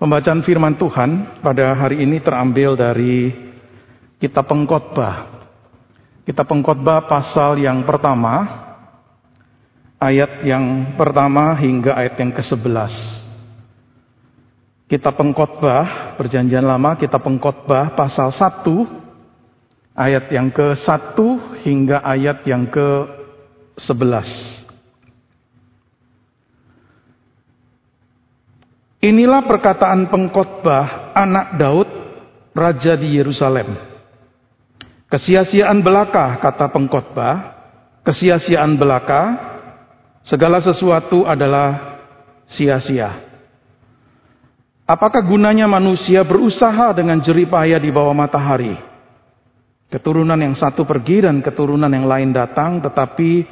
Pembacaan 0.00 0.40
firman 0.40 0.80
Tuhan 0.80 1.44
pada 1.44 1.76
hari 1.76 2.00
ini 2.00 2.24
terambil 2.24 2.72
dari 2.72 3.36
Kitab 4.16 4.48
Pengkhotbah. 4.48 5.28
Kitab 6.24 6.48
Pengkhotbah 6.48 7.04
pasal 7.04 7.60
yang 7.60 7.84
pertama, 7.84 8.48
ayat 10.00 10.40
yang 10.40 10.96
pertama 10.96 11.52
hingga 11.52 11.92
ayat 11.92 12.16
yang 12.16 12.32
ke-11. 12.32 12.96
Kitab 14.88 15.20
Pengkhotbah, 15.20 16.16
Perjanjian 16.16 16.64
Lama, 16.64 16.96
Kitab 16.96 17.20
Pengkhotbah 17.20 17.92
pasal 17.92 18.32
1 18.32 18.64
ayat 19.92 20.32
yang 20.32 20.48
ke-1 20.48 21.12
hingga 21.60 22.00
ayat 22.00 22.40
yang 22.48 22.64
ke-11. 22.72 24.59
Inilah 29.00 29.48
perkataan 29.48 30.12
pengkhotbah 30.12 31.16
anak 31.16 31.56
Daud, 31.56 31.88
raja 32.52 32.92
di 33.00 33.16
Yerusalem. 33.16 33.72
Kesia-siaan 35.08 35.80
belaka, 35.80 36.36
kata 36.36 36.68
pengkhotbah, 36.68 37.34
kesia-siaan 38.04 38.76
belaka, 38.76 39.40
segala 40.20 40.60
sesuatu 40.60 41.24
adalah 41.24 41.96
sia-sia. 42.44 43.24
Apakah 44.84 45.24
gunanya 45.24 45.64
manusia 45.64 46.20
berusaha 46.20 46.92
dengan 46.92 47.24
jeripaya 47.24 47.80
di 47.80 47.88
bawah 47.88 48.12
matahari? 48.12 48.76
Keturunan 49.88 50.36
yang 50.36 50.52
satu 50.52 50.84
pergi 50.84 51.24
dan 51.24 51.40
keturunan 51.40 51.88
yang 51.88 52.04
lain 52.04 52.36
datang, 52.36 52.84
tetapi 52.84 53.48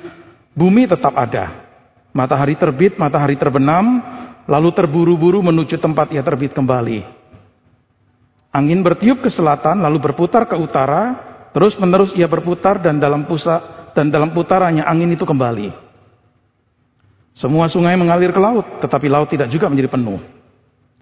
bumi 0.53 0.85
tetap 0.85 1.17
ada. 1.17 1.65
Matahari 2.13 2.53
terbit, 2.53 3.01
matahari 3.01 3.41
terbenam, 3.41 4.03
lalu 4.49 4.73
terburu-buru 4.73 5.45
menuju 5.45 5.77
tempat 5.77 6.09
ia 6.17 6.25
terbit 6.25 6.57
kembali. 6.57 7.05
Angin 8.49 8.81
bertiup 8.81 9.21
ke 9.21 9.29
selatan, 9.29 9.85
lalu 9.85 10.01
berputar 10.01 10.49
ke 10.49 10.57
utara, 10.57 11.21
terus 11.53 11.77
menerus 11.77 12.17
ia 12.17 12.25
berputar 12.25 12.81
dan 12.81 12.97
dalam 12.97 13.29
pusat 13.29 13.93
dan 13.93 14.09
dalam 14.09 14.33
putarannya 14.33 14.83
angin 14.89 15.13
itu 15.13 15.29
kembali. 15.29 15.69
Semua 17.37 17.69
sungai 17.71 17.95
mengalir 17.95 18.33
ke 18.35 18.41
laut, 18.41 18.67
tetapi 18.83 19.07
laut 19.07 19.29
tidak 19.31 19.53
juga 19.53 19.69
menjadi 19.69 19.95
penuh. 19.95 20.19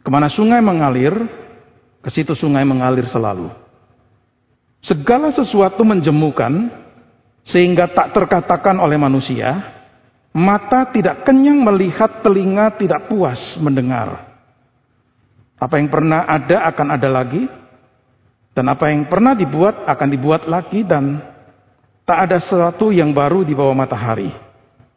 Ke 0.02 0.10
mana 0.10 0.28
sungai 0.28 0.60
mengalir, 0.60 1.14
ke 2.02 2.10
situ 2.12 2.36
sungai 2.36 2.66
mengalir 2.66 3.08
selalu. 3.08 3.48
Segala 4.84 5.32
sesuatu 5.32 5.80
menjemukan, 5.86 6.68
sehingga 7.46 7.88
tak 7.88 8.12
terkatakan 8.12 8.76
oleh 8.82 9.00
manusia, 9.00 9.75
Mata 10.36 10.92
tidak 10.92 11.24
kenyang 11.24 11.64
melihat, 11.64 12.20
telinga 12.20 12.76
tidak 12.76 13.08
puas 13.08 13.56
mendengar. 13.56 14.36
Apa 15.56 15.80
yang 15.80 15.88
pernah 15.88 16.28
ada 16.28 16.68
akan 16.68 16.88
ada 16.92 17.08
lagi, 17.08 17.48
dan 18.52 18.68
apa 18.68 18.92
yang 18.92 19.08
pernah 19.08 19.32
dibuat 19.32 19.88
akan 19.88 20.08
dibuat 20.12 20.44
lagi, 20.44 20.84
dan 20.84 21.24
tak 22.04 22.28
ada 22.28 22.36
sesuatu 22.36 22.92
yang 22.92 23.16
baru 23.16 23.48
di 23.48 23.56
bawah 23.56 23.72
matahari. 23.72 24.28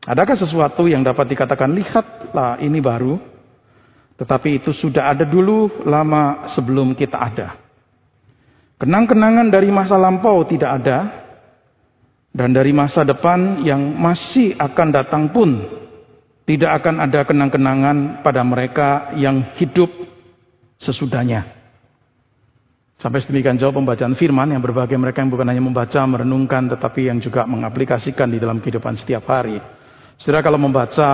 Adakah 0.04 0.36
sesuatu 0.36 0.92
yang 0.92 1.08
dapat 1.08 1.32
dikatakan, 1.32 1.72
lihatlah 1.72 2.60
ini 2.60 2.84
baru, 2.84 3.16
tetapi 4.20 4.60
itu 4.60 4.76
sudah 4.76 5.16
ada 5.16 5.24
dulu 5.24 5.88
lama 5.88 6.52
sebelum 6.52 6.92
kita 7.00 7.16
ada. 7.16 7.56
Kenang-kenangan 8.76 9.48
dari 9.48 9.72
masa 9.72 9.96
lampau 9.96 10.44
tidak 10.44 10.84
ada, 10.84 11.29
dan 12.40 12.56
dari 12.56 12.72
masa 12.72 13.04
depan 13.04 13.68
yang 13.68 14.00
masih 14.00 14.56
akan 14.56 14.96
datang 14.96 15.28
pun 15.36 15.60
tidak 16.48 16.80
akan 16.80 17.04
ada 17.04 17.28
kenang-kenangan 17.28 18.24
pada 18.24 18.40
mereka 18.48 19.12
yang 19.20 19.44
hidup 19.60 19.92
sesudahnya. 20.80 21.44
Sampai 22.96 23.20
sedemikian 23.20 23.60
jauh 23.60 23.76
pembacaan 23.76 24.16
firman 24.16 24.56
yang 24.56 24.64
berbagai 24.64 24.96
mereka 24.96 25.20
yang 25.20 25.36
bukan 25.36 25.52
hanya 25.52 25.60
membaca, 25.60 26.00
merenungkan, 26.08 26.72
tetapi 26.72 27.12
yang 27.12 27.20
juga 27.20 27.44
mengaplikasikan 27.44 28.32
di 28.32 28.40
dalam 28.40 28.64
kehidupan 28.64 28.96
setiap 28.96 29.28
hari. 29.28 29.60
Saudara 30.16 30.40
kalau 30.40 30.60
membaca 30.64 31.10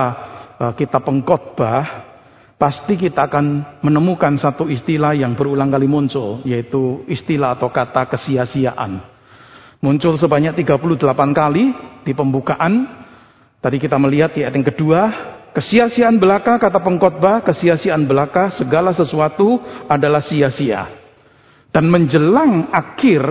uh, 0.62 0.72
kitab 0.78 1.10
pengkhotbah, 1.10 2.06
pasti 2.54 2.94
kita 2.94 3.26
akan 3.26 3.78
menemukan 3.82 4.38
satu 4.38 4.70
istilah 4.70 5.18
yang 5.18 5.34
berulang 5.34 5.74
kali 5.74 5.90
muncul, 5.90 6.38
yaitu 6.46 7.02
istilah 7.10 7.58
atau 7.58 7.66
kata 7.70 8.06
kesia-siaan. 8.14 9.15
Muncul 9.86 10.18
sebanyak 10.18 10.66
38 10.66 10.98
kali 11.30 11.70
di 12.02 12.10
pembukaan. 12.10 13.06
Tadi 13.62 13.78
kita 13.78 13.94
melihat 14.02 14.34
di 14.34 14.42
ayat 14.42 14.58
yang 14.58 14.66
kedua, 14.66 15.00
kesia-siaan 15.54 16.18
belaka 16.18 16.58
kata 16.58 16.82
pengkhotbah, 16.82 17.46
kesia-siaan 17.46 18.02
belaka 18.02 18.50
segala 18.50 18.90
sesuatu 18.90 19.62
adalah 19.86 20.26
sia-sia. 20.26 20.90
Dan 21.70 21.86
menjelang 21.86 22.66
akhir 22.74 23.30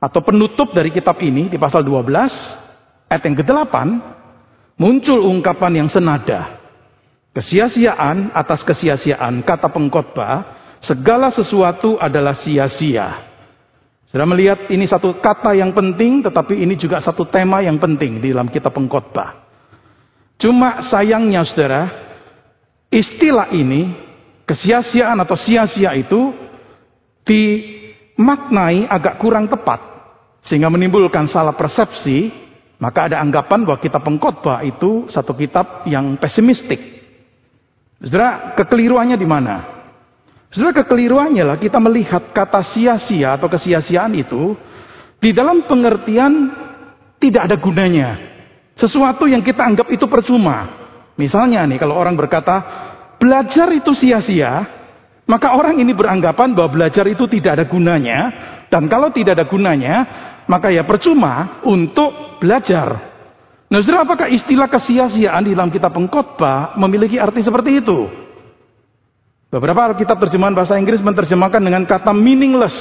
atau 0.00 0.24
penutup 0.24 0.72
dari 0.72 0.88
kitab 0.88 1.20
ini 1.20 1.52
di 1.52 1.60
pasal 1.60 1.84
12 1.84 3.12
ayat 3.12 3.20
yang 3.20 3.36
ke-8 3.36 3.74
muncul 4.80 5.20
ungkapan 5.20 5.84
yang 5.84 5.88
senada. 5.92 6.64
Kesia-siaan 7.36 8.32
atas 8.32 8.64
kesia-siaan 8.64 9.44
kata 9.44 9.68
pengkhotbah, 9.68 10.48
segala 10.80 11.28
sesuatu 11.28 12.00
adalah 12.00 12.32
sia-sia. 12.40 13.31
Sudah 14.12 14.28
melihat 14.28 14.68
ini 14.68 14.84
satu 14.84 15.16
kata 15.24 15.56
yang 15.56 15.72
penting, 15.72 16.20
tetapi 16.20 16.52
ini 16.60 16.76
juga 16.76 17.00
satu 17.00 17.24
tema 17.32 17.64
yang 17.64 17.80
penting 17.80 18.20
di 18.20 18.28
dalam 18.28 18.52
kitab 18.52 18.76
pengkhotbah. 18.76 19.48
Cuma 20.36 20.84
sayangnya 20.84 21.48
saudara, 21.48 21.88
istilah 22.92 23.48
ini, 23.56 23.88
kesia-siaan 24.44 25.16
atau 25.16 25.32
sia-sia 25.32 25.96
itu, 25.96 26.28
dimaknai 27.24 28.84
agak 28.84 29.16
kurang 29.16 29.48
tepat. 29.48 29.80
Sehingga 30.44 30.68
menimbulkan 30.68 31.24
salah 31.32 31.56
persepsi, 31.56 32.28
maka 32.76 33.08
ada 33.08 33.16
anggapan 33.16 33.64
bahwa 33.64 33.80
kitab 33.80 34.04
pengkhotbah 34.04 34.60
itu 34.60 35.08
satu 35.08 35.32
kitab 35.32 35.88
yang 35.88 36.20
pesimistik. 36.20 37.00
Saudara, 38.04 38.52
kekeliruannya 38.60 39.16
di 39.16 39.24
mana? 39.24 39.81
Saudara 40.52 40.84
kekeliruannya 40.84 41.48
lah 41.48 41.56
kita 41.56 41.80
melihat 41.80 42.28
kata 42.36 42.60
sia-sia 42.60 43.40
atau 43.40 43.48
kesia-siaan 43.48 44.12
itu 44.12 44.52
di 45.16 45.32
dalam 45.32 45.64
pengertian 45.64 46.52
tidak 47.16 47.48
ada 47.48 47.56
gunanya. 47.56 48.10
Sesuatu 48.76 49.24
yang 49.24 49.40
kita 49.40 49.64
anggap 49.64 49.88
itu 49.88 50.04
percuma. 50.04 50.68
Misalnya 51.16 51.64
nih 51.64 51.80
kalau 51.80 51.96
orang 51.96 52.20
berkata 52.20 52.60
belajar 53.16 53.72
itu 53.72 53.96
sia-sia, 53.96 54.68
maka 55.24 55.56
orang 55.56 55.80
ini 55.80 55.96
beranggapan 55.96 56.52
bahwa 56.52 56.68
belajar 56.68 57.08
itu 57.08 57.24
tidak 57.32 57.56
ada 57.56 57.64
gunanya 57.64 58.18
dan 58.68 58.92
kalau 58.92 59.08
tidak 59.08 59.40
ada 59.40 59.48
gunanya, 59.48 59.94
maka 60.52 60.68
ya 60.68 60.84
percuma 60.84 61.64
untuk 61.64 62.36
belajar. 62.44 63.12
Nah, 63.72 63.80
saudara, 63.80 64.04
apakah 64.04 64.28
istilah 64.28 64.68
kesia-siaan 64.68 65.48
di 65.48 65.56
dalam 65.56 65.72
kitab 65.72 65.96
pengkhotbah 65.96 66.76
memiliki 66.76 67.16
arti 67.16 67.40
seperti 67.40 67.80
itu? 67.80 68.21
Beberapa 69.52 69.92
kitab 70.00 70.16
terjemahan 70.16 70.56
bahasa 70.56 70.80
Inggris 70.80 71.04
menerjemahkan 71.04 71.60
dengan 71.60 71.84
kata 71.84 72.16
meaningless. 72.16 72.72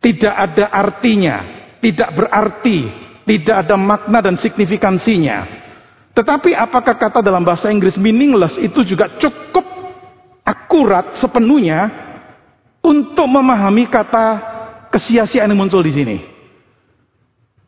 Tidak 0.00 0.32
ada 0.32 0.72
artinya, 0.72 1.44
tidak 1.84 2.08
berarti, 2.16 2.88
tidak 3.28 3.68
ada 3.68 3.76
makna 3.76 4.24
dan 4.24 4.40
signifikansinya. 4.40 5.44
Tetapi 6.16 6.56
apakah 6.56 6.96
kata 6.96 7.20
dalam 7.20 7.44
bahasa 7.44 7.68
Inggris 7.68 8.00
meaningless 8.00 8.56
itu 8.56 8.80
juga 8.80 9.12
cukup 9.20 9.66
akurat 10.40 11.20
sepenuhnya 11.20 11.92
untuk 12.80 13.28
memahami 13.28 13.92
kata 13.92 14.40
kesia-siaan 14.88 15.52
yang 15.52 15.60
muncul 15.60 15.84
di 15.84 15.92
sini? 15.92 16.16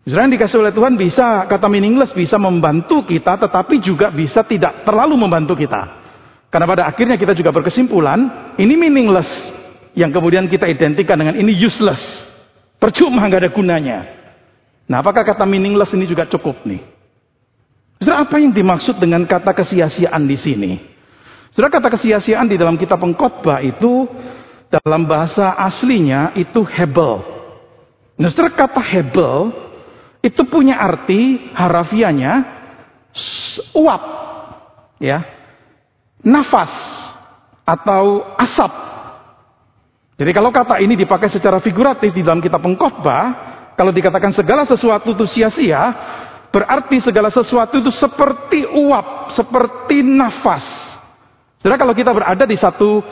Misalnya 0.08 0.40
dikasih 0.40 0.64
oleh 0.64 0.72
Tuhan 0.72 0.96
bisa 0.96 1.44
kata 1.44 1.68
meaningless 1.68 2.16
bisa 2.16 2.40
membantu 2.40 3.04
kita 3.04 3.36
tetapi 3.36 3.76
juga 3.84 4.08
bisa 4.08 4.40
tidak 4.40 4.88
terlalu 4.88 5.20
membantu 5.20 5.52
kita. 5.52 5.97
Karena 6.48 6.64
pada 6.64 6.88
akhirnya 6.88 7.20
kita 7.20 7.36
juga 7.36 7.52
berkesimpulan, 7.52 8.54
ini 8.56 8.74
meaningless. 8.76 9.28
Yang 9.92 10.16
kemudian 10.16 10.44
kita 10.48 10.64
identikan 10.64 11.20
dengan 11.20 11.36
ini 11.36 11.52
useless. 11.52 12.00
Percuma 12.80 13.26
nggak 13.28 13.42
ada 13.44 13.50
gunanya. 13.52 13.98
Nah 14.88 15.04
apakah 15.04 15.26
kata 15.26 15.44
meaningless 15.44 15.92
ini 15.92 16.08
juga 16.08 16.24
cukup 16.24 16.64
nih? 16.64 16.80
Saudara 18.00 18.24
apa 18.24 18.38
yang 18.38 18.54
dimaksud 18.54 18.96
dengan 18.96 19.26
kata 19.26 19.52
kesia-siaan 19.52 20.22
di 20.24 20.38
sini? 20.38 20.72
Saudara 21.52 21.82
kata 21.82 21.98
kesia-siaan 21.98 22.46
di 22.48 22.56
dalam 22.56 22.78
kitab 22.78 23.02
pengkhotbah 23.02 23.60
itu 23.60 24.06
dalam 24.70 25.04
bahasa 25.04 25.52
aslinya 25.58 26.32
itu 26.38 26.62
hebel. 26.64 27.20
Nah, 28.16 28.30
saudara 28.30 28.54
kata 28.54 28.80
hebel 28.80 29.50
itu 30.22 30.46
punya 30.46 30.78
arti 30.78 31.50
harafianya 31.52 32.46
uap, 33.74 34.02
ya 35.02 35.37
nafas 36.24 36.72
atau 37.62 38.24
asap. 38.40 38.72
Jadi 40.18 40.30
kalau 40.34 40.50
kata 40.50 40.82
ini 40.82 40.98
dipakai 40.98 41.30
secara 41.30 41.62
figuratif 41.62 42.10
di 42.10 42.26
dalam 42.26 42.42
kitab 42.42 42.64
pengkhotbah, 42.64 43.24
kalau 43.78 43.94
dikatakan 43.94 44.34
segala 44.34 44.66
sesuatu 44.66 45.14
itu 45.14 45.24
sia-sia, 45.30 45.94
berarti 46.50 46.98
segala 46.98 47.30
sesuatu 47.30 47.78
itu 47.78 47.94
seperti 47.94 48.66
uap, 48.66 49.30
seperti 49.30 50.02
nafas, 50.02 50.88
Saudara 51.58 51.78
kalau 51.82 51.94
kita 51.94 52.14
berada 52.14 52.44
di 52.46 52.54
satu 52.54 53.02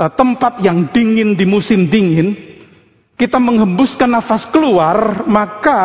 uh, 0.00 0.10
tempat 0.16 0.64
yang 0.64 0.88
dingin 0.96 1.36
di 1.36 1.44
musim 1.44 1.92
dingin, 1.92 2.32
kita 3.20 3.36
menghembuskan 3.36 4.08
nafas 4.08 4.48
keluar, 4.48 5.28
maka 5.28 5.80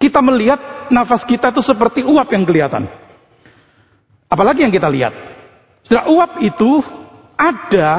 kita 0.00 0.24
melihat 0.24 0.88
nafas 0.88 1.20
kita 1.28 1.52
itu 1.52 1.60
seperti 1.60 2.00
uap 2.00 2.32
yang 2.32 2.48
kelihatan. 2.48 2.88
Apalagi 4.30 4.62
yang 4.62 4.70
kita 4.70 4.86
lihat. 4.86 5.10
Saudara, 5.82 6.06
uap 6.06 6.38
itu 6.38 6.70
ada 7.34 7.90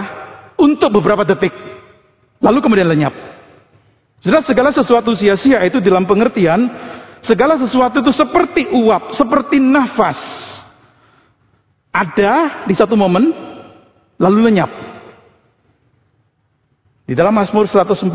untuk 0.56 0.88
beberapa 0.96 1.28
detik. 1.28 1.52
Lalu 2.40 2.64
kemudian 2.64 2.88
lenyap. 2.88 3.12
Saudara, 4.24 4.48
segala 4.48 4.70
sesuatu 4.72 5.12
sia-sia 5.12 5.60
itu 5.68 5.84
dalam 5.84 6.08
pengertian, 6.08 6.72
segala 7.20 7.60
sesuatu 7.60 8.00
itu 8.00 8.16
seperti 8.16 8.64
uap, 8.72 9.12
seperti 9.20 9.60
nafas. 9.60 10.18
Ada 11.92 12.64
di 12.64 12.74
satu 12.80 12.96
momen, 12.96 13.36
lalu 14.16 14.48
lenyap. 14.48 14.72
Di 17.04 17.12
dalam 17.12 17.36
Mazmur 17.36 17.68
144 17.68 18.08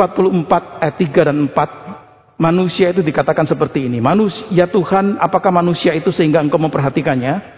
ayat 0.81 0.97
3 0.97 1.29
dan 1.29 1.37
4, 1.53 2.41
manusia 2.41 2.97
itu 2.97 3.05
dikatakan 3.05 3.45
seperti 3.45 3.85
ini. 3.85 4.01
Manusia, 4.01 4.49
ya 4.49 4.65
Tuhan, 4.65 5.21
apakah 5.21 5.53
manusia 5.53 5.93
itu 5.93 6.09
sehingga 6.09 6.41
engkau 6.41 6.57
memperhatikannya? 6.57 7.56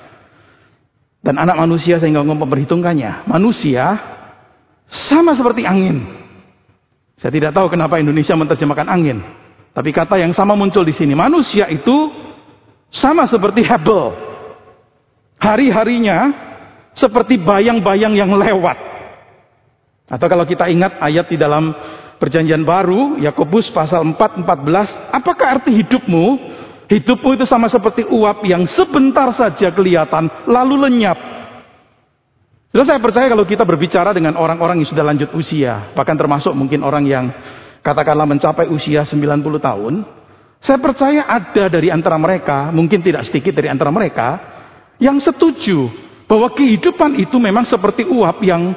Dan 1.19 1.35
anak 1.35 1.59
manusia 1.59 1.99
sehingga 1.99 2.23
engkau 2.23 2.39
memperhitungkannya. 2.39 3.27
Manusia 3.27 3.99
sama 4.89 5.35
seperti 5.35 5.67
angin. 5.67 6.07
Saya 7.19 7.35
tidak 7.35 7.51
tahu 7.51 7.67
kenapa 7.75 7.99
Indonesia 7.99 8.39
menerjemahkan 8.39 8.87
angin. 8.87 9.19
Tapi 9.75 9.91
kata 9.91 10.19
yang 10.19 10.31
sama 10.31 10.55
muncul 10.55 10.87
di 10.87 10.95
sini. 10.95 11.19
Manusia 11.19 11.67
itu 11.67 12.11
sama 12.95 13.27
seperti 13.27 13.67
Hebel. 13.67 14.15
Hari-harinya 15.39 16.19
seperti 16.95 17.39
bayang-bayang 17.39 18.15
yang 18.15 18.31
lewat. 18.35 18.79
Atau 20.09 20.27
kalau 20.27 20.49
kita 20.49 20.67
ingat 20.73 20.99
ayat 20.99 21.31
di 21.31 21.37
dalam 21.37 21.75
perjanjian 22.19 22.67
baru, 22.67 23.21
Yakobus 23.23 23.71
pasal 23.71 24.03
4, 24.03 24.43
14. 24.43 25.15
Apakah 25.15 25.59
arti 25.59 25.71
hidupmu? 25.79 26.27
Hidupmu 26.89 27.37
itu 27.37 27.45
sama 27.45 27.69
seperti 27.69 28.01
uap 28.09 28.41
yang 28.49 28.65
sebentar 28.65 29.29
saja 29.37 29.69
kelihatan, 29.69 30.49
lalu 30.49 30.89
lenyap. 30.89 31.21
Terus 32.73 32.89
saya 32.89 33.01
percaya 33.01 33.29
kalau 33.29 33.45
kita 33.45 33.65
berbicara 33.65 34.17
dengan 34.17 34.41
orang-orang 34.41 34.81
yang 34.81 34.89
sudah 34.89 35.05
lanjut 35.05 35.33
usia, 35.37 35.93
bahkan 35.93 36.17
termasuk 36.17 36.53
mungkin 36.57 36.81
orang 36.81 37.05
yang 37.05 37.29
katakanlah 37.85 38.25
mencapai 38.25 38.73
usia 38.73 39.05
90 39.05 39.21
tahun, 39.61 39.95
saya 40.65 40.79
percaya 40.81 41.29
ada 41.29 41.69
dari 41.69 41.93
antara 41.93 42.17
mereka, 42.17 42.73
mungkin 42.73 43.05
tidak 43.05 43.29
sedikit 43.29 43.53
dari 43.53 43.69
antara 43.69 43.93
mereka, 43.93 44.29
yang 44.97 45.21
setuju 45.21 45.93
bahwa 46.25 46.51
kehidupan 46.53 47.21
itu 47.21 47.37
memang 47.37 47.65
seperti 47.65 48.05
uap 48.05 48.41
yang 48.45 48.73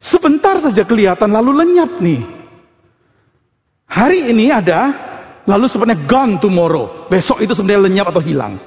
sebentar 0.00 0.60
saja 0.60 0.84
kelihatan 0.84 1.30
lalu 1.32 1.52
lenyap 1.52 2.00
nih. 2.00 2.20
Hari 3.88 4.28
ini 4.34 4.50
ada, 4.50 4.80
lalu 5.44 5.66
sebenarnya 5.68 6.08
gone 6.08 6.40
tomorrow. 6.40 7.08
Besok 7.08 7.40
itu 7.44 7.52
sebenarnya 7.56 7.88
lenyap 7.88 8.06
atau 8.12 8.22
hilang. 8.24 8.60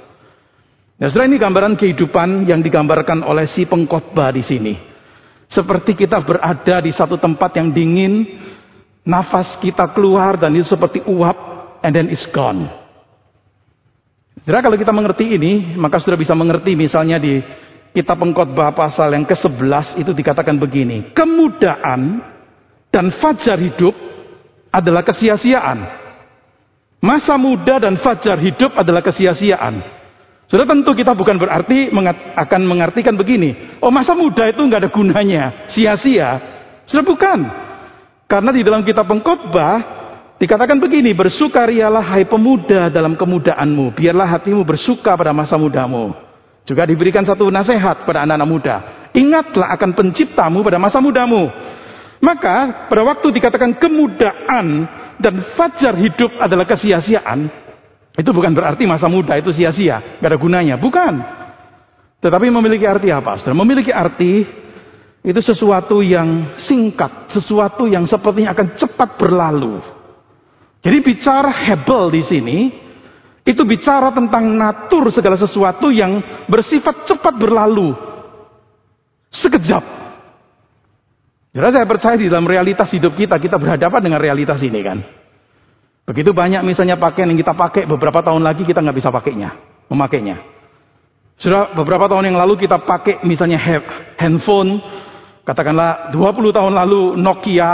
Nah, 0.98 1.06
setelah 1.06 1.30
ini 1.30 1.38
gambaran 1.38 1.78
kehidupan 1.78 2.50
yang 2.50 2.66
digambarkan 2.66 3.22
oleh 3.22 3.46
si 3.46 3.70
pengkhotbah 3.70 4.34
di 4.34 4.42
sini. 4.42 4.74
Seperti 5.48 5.94
kita 5.94 6.20
berada 6.26 6.82
di 6.82 6.90
satu 6.90 7.22
tempat 7.22 7.56
yang 7.56 7.70
dingin, 7.70 8.26
nafas 9.06 9.56
kita 9.62 9.94
keluar 9.94 10.36
dan 10.42 10.58
itu 10.58 10.68
seperti 10.68 11.06
uap, 11.06 11.38
and 11.86 11.94
then 11.94 12.10
it's 12.10 12.26
gone. 12.34 12.68
Jadi 14.44 14.64
kalau 14.64 14.78
kita 14.80 14.92
mengerti 14.92 15.38
ini, 15.38 15.76
maka 15.78 16.02
sudah 16.02 16.18
bisa 16.18 16.34
mengerti 16.34 16.74
misalnya 16.74 17.22
di 17.22 17.40
kitab 17.94 18.20
pengkhotbah 18.20 18.74
pasal 18.74 19.14
yang 19.14 19.24
ke-11 19.28 20.02
itu 20.02 20.12
dikatakan 20.18 20.58
begini, 20.58 21.14
kemudahan 21.14 22.24
dan 22.90 23.12
fajar 23.16 23.60
hidup 23.62 23.94
adalah 24.74 25.06
kesia-siaan. 25.06 26.07
Masa 26.98 27.38
muda 27.38 27.78
dan 27.78 28.02
fajar 28.02 28.42
hidup 28.42 28.74
adalah 28.74 29.06
kesia-siaan. 29.06 29.98
Sudah 30.48 30.64
tentu 30.64 30.96
kita 30.96 31.12
bukan 31.12 31.38
berarti 31.38 31.92
mengat, 31.92 32.16
akan 32.34 32.62
mengartikan 32.64 33.14
begini. 33.14 33.78
Oh 33.84 33.92
masa 33.92 34.16
muda 34.16 34.48
itu 34.48 34.64
nggak 34.64 34.82
ada 34.88 34.90
gunanya, 34.90 35.44
sia-sia. 35.68 36.40
Sudah 36.88 37.04
bukan. 37.04 37.40
Karena 38.26 38.50
di 38.56 38.64
dalam 38.64 38.82
kitab 38.82 39.12
pengkhotbah 39.12 39.76
dikatakan 40.40 40.80
begini, 40.80 41.12
bersukarialah 41.14 42.02
hai 42.02 42.24
pemuda 42.24 42.88
dalam 42.88 43.20
kemudaanmu, 43.20 43.92
biarlah 43.92 44.28
hatimu 44.40 44.64
bersuka 44.64 45.14
pada 45.20 45.36
masa 45.36 45.60
mudamu. 45.60 46.16
Juga 46.68 46.84
diberikan 46.84 47.24
satu 47.24 47.48
nasihat 47.48 48.04
pada 48.04 48.28
anak-anak 48.28 48.50
muda. 48.50 48.76
Ingatlah 49.16 49.72
akan 49.76 49.96
penciptamu 49.96 50.64
pada 50.64 50.80
masa 50.80 51.00
mudamu. 51.00 51.48
Maka 52.20 52.88
pada 52.90 53.04
waktu 53.08 53.30
dikatakan 53.36 53.78
kemudaan 53.78 54.90
dan 55.18 55.58
fajar 55.58 55.98
hidup 55.98 56.38
adalah 56.38 56.66
kesia-siaan, 56.70 57.50
itu 58.18 58.30
bukan 58.34 58.54
berarti 58.54 58.90
masa 58.90 59.06
muda 59.06 59.38
itu 59.38 59.54
sia-sia, 59.54 60.18
gak 60.18 60.30
ada 60.34 60.40
gunanya. 60.42 60.76
Bukan. 60.78 61.22
Tetapi 62.18 62.50
memiliki 62.50 62.86
arti 62.90 63.14
apa? 63.14 63.38
Saudara? 63.38 63.58
Memiliki 63.62 63.94
arti 63.94 64.42
itu 65.22 65.42
sesuatu 65.44 66.02
yang 66.02 66.58
singkat, 66.58 67.30
sesuatu 67.30 67.86
yang 67.86 68.10
sepertinya 68.10 68.58
akan 68.58 68.74
cepat 68.74 69.10
berlalu. 69.22 69.84
Jadi 70.82 70.98
bicara 71.04 71.52
hebel 71.52 72.10
di 72.14 72.22
sini, 72.26 72.58
itu 73.46 73.62
bicara 73.68 74.10
tentang 74.10 74.44
natur 74.56 75.14
segala 75.14 75.38
sesuatu 75.38 75.94
yang 75.94 76.46
bersifat 76.50 77.06
cepat 77.06 77.38
berlalu. 77.38 77.94
Sekejap. 79.30 80.07
Jadi 81.58 81.74
saya 81.74 81.90
percaya 81.90 82.14
di 82.14 82.30
dalam 82.30 82.46
realitas 82.46 82.86
hidup 82.94 83.18
kita, 83.18 83.34
kita 83.42 83.58
berhadapan 83.58 83.98
dengan 83.98 84.22
realitas 84.22 84.62
ini 84.62 84.78
kan. 84.86 85.02
Begitu 86.06 86.30
banyak 86.30 86.62
misalnya 86.62 87.02
pakaian 87.02 87.34
yang 87.34 87.42
kita 87.42 87.58
pakai, 87.58 87.90
beberapa 87.90 88.22
tahun 88.22 88.46
lagi 88.46 88.62
kita 88.62 88.78
nggak 88.78 88.94
bisa 88.94 89.10
pakainya, 89.10 89.58
memakainya. 89.90 90.38
Sudah 91.42 91.74
beberapa 91.74 92.06
tahun 92.06 92.30
yang 92.30 92.38
lalu 92.38 92.62
kita 92.62 92.78
pakai 92.86 93.26
misalnya 93.26 93.58
handphone, 94.22 94.86
katakanlah 95.50 96.14
20 96.14 96.54
tahun 96.54 96.74
lalu 96.78 97.18
Nokia, 97.18 97.72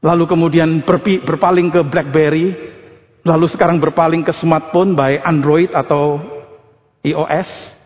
lalu 0.00 0.24
kemudian 0.24 0.88
berpaling 1.20 1.68
ke 1.68 1.84
BlackBerry, 1.84 2.46
lalu 3.28 3.44
sekarang 3.44 3.76
berpaling 3.76 4.24
ke 4.24 4.32
smartphone 4.32 4.96
by 4.96 5.20
Android 5.20 5.68
atau 5.68 6.16
iOS. 7.04 7.76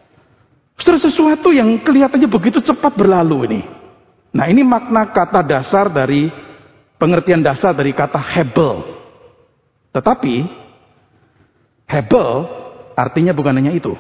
Sudah 0.79 1.03
sesuatu 1.03 1.51
yang 1.51 1.83
kelihatannya 1.83 2.31
begitu 2.31 2.63
cepat 2.63 2.95
berlalu 2.95 3.39
ini. 3.51 3.78
Nah 4.39 4.47
ini 4.47 4.63
makna 4.63 5.11
kata 5.11 5.43
dasar 5.43 5.91
dari 5.91 6.31
pengertian 6.95 7.43
dasar 7.43 7.75
dari 7.75 7.91
kata 7.91 8.23
hebel. 8.23 8.87
Tetapi 9.91 10.35
Hebel 11.89 12.45
artinya 12.93 13.33
bukan 13.33 13.57
hanya 13.57 13.73
itu. 13.73 13.97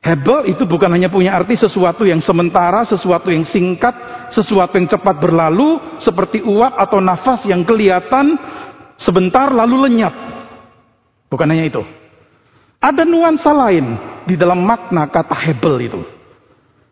Hebel 0.00 0.52
itu 0.52 0.64
bukan 0.64 0.88
hanya 0.96 1.12
punya 1.12 1.36
arti 1.36 1.56
sesuatu 1.56 2.08
yang 2.08 2.20
sementara, 2.24 2.84
sesuatu 2.88 3.28
yang 3.28 3.44
singkat, 3.44 3.92
sesuatu 4.32 4.76
yang 4.76 4.88
cepat 4.88 5.16
berlalu, 5.16 5.80
seperti 6.00 6.44
uap 6.44 6.76
atau 6.76 7.00
nafas 7.00 7.44
yang 7.48 7.64
kelihatan 7.64 8.36
sebentar 8.96 9.52
lalu 9.52 9.88
lenyap. 9.88 10.12
Bukan 11.28 11.48
hanya 11.48 11.68
itu. 11.68 11.80
Ada 12.80 13.04
nuansa 13.04 13.52
lain 13.52 13.96
di 14.28 14.36
dalam 14.36 14.60
makna 14.60 15.08
kata 15.08 15.36
Hebel 15.36 15.88
itu. 15.88 16.00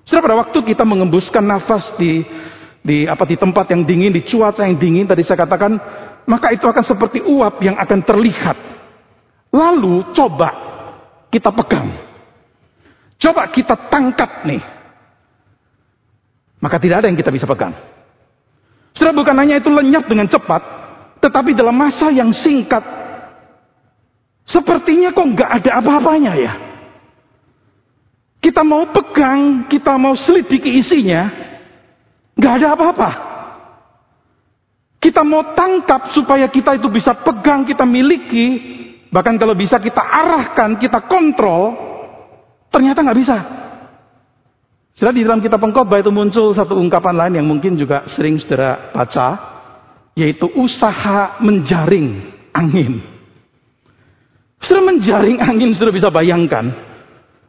Sudah 0.03 0.21
pada 0.23 0.37
waktu 0.39 0.59
kita 0.67 0.83
mengembuskan 0.83 1.45
nafas 1.47 1.95
di 1.95 2.27
di 2.83 3.07
apa 3.07 3.23
di 3.23 3.39
tempat 3.39 3.71
yang 3.71 3.87
dingin, 3.87 4.11
di 4.11 4.27
cuaca 4.27 4.67
yang 4.67 4.75
dingin, 4.75 5.07
tadi 5.07 5.23
saya 5.23 5.47
katakan 5.47 5.79
maka 6.27 6.51
itu 6.51 6.67
akan 6.67 6.85
seperti 6.85 7.23
uap 7.23 7.63
yang 7.63 7.79
akan 7.79 8.01
terlihat. 8.03 8.59
Lalu 9.55 10.11
coba 10.15 10.51
kita 11.31 11.55
pegang. 11.55 11.89
Coba 13.23 13.47
kita 13.55 13.75
tangkap 13.87 14.43
nih. 14.43 14.63
Maka 16.59 16.77
tidak 16.79 17.03
ada 17.03 17.07
yang 17.11 17.19
kita 17.19 17.31
bisa 17.31 17.47
pegang. 17.47 17.75
Sudah 18.95 19.15
bukan 19.15 19.35
hanya 19.39 19.59
itu 19.59 19.71
lenyap 19.73 20.07
dengan 20.07 20.27
cepat, 20.29 20.63
tetapi 21.23 21.55
dalam 21.55 21.75
masa 21.75 22.13
yang 22.13 22.31
singkat, 22.31 22.83
sepertinya 24.47 25.15
kok 25.15 25.27
nggak 25.27 25.51
ada 25.63 25.71
apa-apanya 25.81 26.33
ya. 26.39 26.72
Kita 28.43 28.67
mau 28.67 28.91
pegang, 28.91 29.71
kita 29.71 29.95
mau 29.95 30.19
selidiki 30.19 30.83
isinya, 30.83 31.31
nggak 32.35 32.55
ada 32.59 32.69
apa-apa. 32.75 33.11
Kita 34.99 35.23
mau 35.23 35.55
tangkap 35.55 36.11
supaya 36.11 36.51
kita 36.51 36.75
itu 36.75 36.91
bisa 36.91 37.15
pegang, 37.23 37.63
kita 37.63 37.87
miliki. 37.87 38.47
Bahkan 39.15 39.35
kalau 39.39 39.55
bisa 39.55 39.79
kita 39.79 40.03
arahkan, 40.03 40.75
kita 40.79 41.07
kontrol. 41.07 41.75
Ternyata 42.71 43.03
nggak 43.07 43.19
bisa. 43.19 43.39
Setelah 44.95 45.15
di 45.15 45.23
dalam 45.23 45.43
kitab 45.43 45.63
pengkhotbah 45.63 46.03
itu 46.03 46.11
muncul 46.11 46.51
satu 46.55 46.79
ungkapan 46.79 47.15
lain 47.19 47.35
yang 47.43 47.47
mungkin 47.47 47.79
juga 47.79 48.07
sering 48.11 48.43
saudara 48.43 48.91
baca. 48.91 49.29
Yaitu 50.19 50.51
usaha 50.59 51.39
menjaring 51.39 52.31
angin. 52.55 53.03
Sudah 54.63 54.83
menjaring 54.83 55.39
angin, 55.43 55.75
sudah 55.75 55.91
bisa 55.95 56.11
bayangkan. 56.11 56.92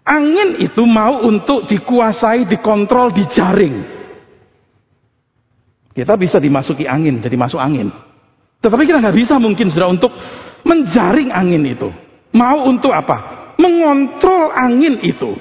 Angin 0.04 0.60
itu 0.60 0.84
mau 0.84 1.24
untuk 1.24 1.64
dikuasai, 1.72 2.44
dikontrol, 2.44 3.16
dijaring. 3.16 3.76
Kita 5.96 6.20
bisa 6.20 6.44
dimasuki 6.44 6.84
angin, 6.84 7.24
jadi 7.24 7.40
masuk 7.40 7.62
angin. 7.62 7.88
Tetapi 8.60 8.84
kita 8.84 9.00
nggak 9.00 9.16
bisa 9.16 9.40
mungkin 9.40 9.72
sudah 9.72 9.88
untuk 9.88 10.12
menjaring 10.68 11.32
angin 11.32 11.64
itu. 11.64 11.88
Mau 12.36 12.68
untuk 12.68 12.92
apa? 12.92 13.56
Mengontrol 13.56 14.52
angin 14.52 15.00
itu. 15.06 15.40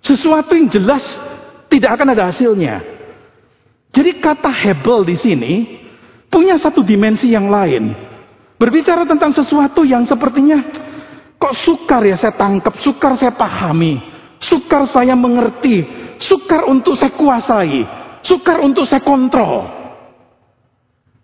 Sesuatu 0.00 0.56
yang 0.56 0.72
jelas 0.72 1.02
tidak 1.68 2.00
akan 2.00 2.14
ada 2.16 2.32
hasilnya. 2.32 2.80
Jadi 3.92 4.20
kata 4.22 4.48
hebel 4.48 5.04
di 5.04 5.16
sini 5.18 5.52
punya 6.32 6.56
satu 6.56 6.80
dimensi 6.80 7.28
yang 7.28 7.50
lain. 7.52 7.92
Berbicara 8.56 9.04
tentang 9.04 9.36
sesuatu 9.36 9.82
yang 9.84 10.06
sepertinya 10.06 10.87
kok 11.38 11.54
sukar 11.54 12.02
ya 12.04 12.18
saya 12.18 12.34
tangkap, 12.34 12.74
sukar 12.82 13.14
saya 13.14 13.32
pahami, 13.32 14.02
sukar 14.42 14.90
saya 14.90 15.14
mengerti, 15.14 15.86
sukar 16.18 16.66
untuk 16.66 16.98
saya 16.98 17.14
kuasai, 17.14 17.86
sukar 18.26 18.58
untuk 18.60 18.84
saya 18.84 19.00
kontrol. 19.00 19.78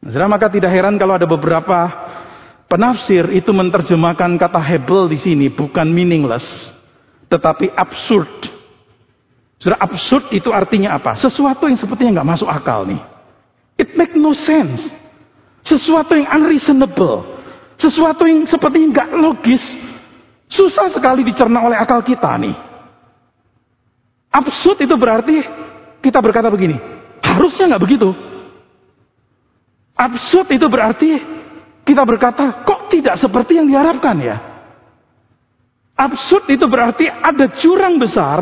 Nah, 0.04 0.28
maka 0.30 0.52
tidak 0.52 0.70
heran 0.70 1.00
kalau 1.00 1.16
ada 1.16 1.24
beberapa 1.24 1.88
penafsir 2.70 3.24
itu 3.32 3.50
menerjemahkan 3.50 4.36
kata 4.36 4.60
hebel 4.60 5.08
di 5.08 5.18
sini 5.18 5.46
bukan 5.48 5.88
meaningless, 5.88 6.44
tetapi 7.26 7.72
absurd. 7.72 8.52
Sudah 9.58 9.80
absurd 9.80 10.28
itu 10.36 10.52
artinya 10.52 10.92
apa? 10.92 11.16
Sesuatu 11.16 11.64
yang 11.64 11.80
sepertinya 11.80 12.20
nggak 12.20 12.30
masuk 12.36 12.48
akal 12.52 12.84
nih. 12.84 13.00
It 13.80 13.96
make 13.96 14.12
no 14.12 14.36
sense. 14.36 14.92
Sesuatu 15.64 16.14
yang 16.14 16.28
unreasonable. 16.28 17.24
Sesuatu 17.80 18.28
yang 18.28 18.44
seperti 18.44 18.92
nggak 18.92 19.16
logis. 19.16 19.64
Susah 20.54 20.86
sekali 20.94 21.26
dicerna 21.26 21.66
oleh 21.66 21.74
akal 21.74 21.98
kita 22.06 22.30
nih. 22.38 22.54
Absurd 24.30 24.86
itu 24.86 24.94
berarti 24.94 25.42
kita 25.98 26.22
berkata 26.22 26.46
begini. 26.46 26.78
Harusnya 27.26 27.74
nggak 27.74 27.82
begitu. 27.82 28.14
Absurd 29.98 30.54
itu 30.54 30.66
berarti 30.70 31.10
kita 31.82 32.02
berkata 32.06 32.62
kok 32.62 32.86
tidak 32.90 33.18
seperti 33.18 33.58
yang 33.58 33.66
diharapkan 33.66 34.14
ya. 34.22 34.36
Absurd 35.94 36.46
itu 36.50 36.66
berarti 36.70 37.06
ada 37.10 37.50
jurang 37.58 37.98
besar 37.98 38.38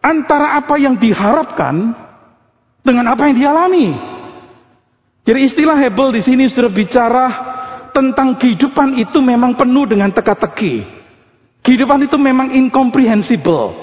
antara 0.00 0.56
apa 0.56 0.76
yang 0.80 0.96
diharapkan 0.96 1.96
dengan 2.80 3.12
apa 3.12 3.28
yang 3.28 3.36
dialami. 3.36 3.88
Jadi 5.26 5.40
istilah 5.52 5.76
Hebel 5.80 6.16
di 6.16 6.22
sini 6.24 6.44
sudah 6.48 6.72
bicara 6.72 7.26
tentang 7.92 8.36
kehidupan 8.40 9.00
itu 9.00 9.20
memang 9.20 9.56
penuh 9.56 9.84
dengan 9.88 10.12
teka-teki. 10.12 10.95
Kehidupan 11.66 12.06
itu 12.06 12.14
memang 12.14 12.54
incomprehensible. 12.54 13.74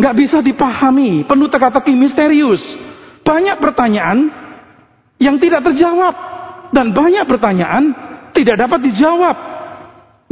Nggak 0.00 0.14
bisa 0.16 0.38
dipahami, 0.40 1.28
penuh 1.28 1.52
teka-teki 1.52 1.92
misterius. 1.92 2.64
Banyak 3.20 3.60
pertanyaan 3.60 4.32
yang 5.20 5.36
tidak 5.36 5.68
terjawab. 5.68 6.16
Dan 6.72 6.96
banyak 6.96 7.28
pertanyaan 7.28 7.92
tidak 8.32 8.56
dapat 8.56 8.88
dijawab. 8.88 9.36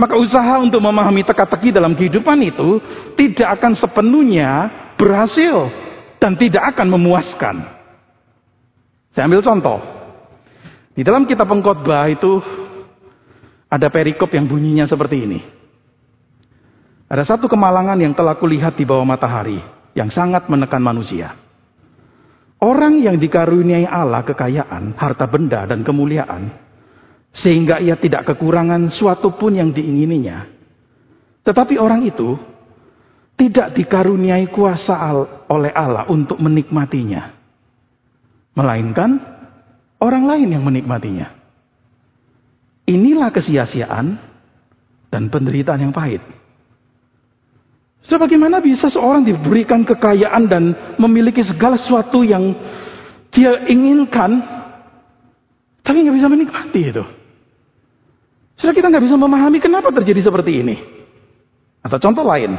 Maka 0.01 0.17
usaha 0.17 0.59
untuk 0.65 0.81
memahami 0.81 1.23
teka-teki 1.29 1.77
dalam 1.77 1.93
kehidupan 1.93 2.41
itu 2.41 2.81
tidak 3.21 3.61
akan 3.61 3.77
sepenuhnya 3.77 4.51
berhasil 4.97 5.69
dan 6.17 6.41
tidak 6.41 6.73
akan 6.73 6.89
memuaskan. 6.89 7.69
Saya 9.13 9.29
ambil 9.29 9.45
contoh. 9.45 9.79
Di 10.97 11.05
dalam 11.05 11.29
kitab 11.29 11.53
pengkhotbah 11.53 12.09
itu 12.09 12.41
ada 13.69 13.93
perikop 13.93 14.33
yang 14.33 14.49
bunyinya 14.49 14.89
seperti 14.89 15.17
ini. 15.21 15.62
Ada 17.13 17.37
satu 17.37 17.45
kemalangan 17.45 18.01
yang 18.01 18.17
telah 18.17 18.41
kulihat 18.41 18.73
di 18.73 18.89
bawah 18.89 19.05
matahari 19.05 19.61
yang 19.93 20.09
sangat 20.09 20.49
menekan 20.49 20.81
manusia. 20.81 21.37
Orang 22.57 23.05
yang 23.05 23.21
dikaruniai 23.21 23.85
Allah 23.85 24.25
kekayaan, 24.25 24.97
harta 24.97 25.29
benda 25.29 25.69
dan 25.69 25.85
kemuliaan 25.85 26.57
sehingga 27.37 27.85
ia 27.85 28.01
tidak 28.01 28.33
kekurangan 28.33 28.89
suatu 28.89 29.37
pun 29.37 29.61
yang 29.61 29.77
diingininya. 29.77 30.49
Tetapi 31.45 31.77
orang 31.77 32.09
itu 32.09 32.33
tidak 33.37 33.77
dikaruniai 33.77 34.49
kuasa 34.49 34.97
oleh 35.53 35.73
Allah 35.77 36.09
untuk 36.09 36.41
menikmatinya. 36.41 37.29
Melainkan 38.57 39.21
orang 40.01 40.25
lain 40.25 40.49
yang 40.49 40.65
menikmatinya. 40.65 41.29
Inilah 42.89 43.29
kesia-siaan 43.29 44.17
dan 45.13 45.23
penderitaan 45.29 45.85
yang 45.85 45.93
pahit. 45.93 46.25
Sudah 48.03 48.27
bagaimana 48.27 48.59
bisa 48.59 48.91
seorang 48.91 49.23
diberikan 49.23 49.87
kekayaan 49.87 50.51
dan 50.51 50.75
memiliki 50.99 51.47
segala 51.47 51.79
sesuatu 51.79 52.27
yang 52.27 52.55
dia 53.31 53.63
inginkan, 53.71 54.43
tapi 55.87 56.03
nggak 56.03 56.17
bisa 56.19 56.29
menikmati 56.29 56.81
itu. 56.83 57.05
Sudah 58.59 58.75
kita 58.75 58.91
nggak 58.91 59.07
bisa 59.07 59.15
memahami 59.15 59.63
kenapa 59.63 59.95
terjadi 59.95 60.29
seperti 60.29 60.63
ini. 60.67 60.77
Atau 61.83 61.99
contoh 61.99 62.23
lain, 62.23 62.55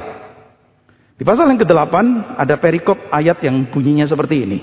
di 1.16 1.24
pasal 1.24 1.48
yang 1.48 1.60
ke-8 1.62 1.96
ada 2.36 2.56
perikop 2.60 3.00
ayat 3.08 3.40
yang 3.46 3.72
bunyinya 3.72 4.04
seperti 4.04 4.36
ini. 4.44 4.60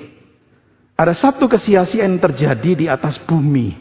Ada 1.01 1.17
satu 1.17 1.49
kesia-siaan 1.49 2.21
terjadi 2.21 2.71
di 2.77 2.87
atas 2.89 3.17
bumi. 3.25 3.73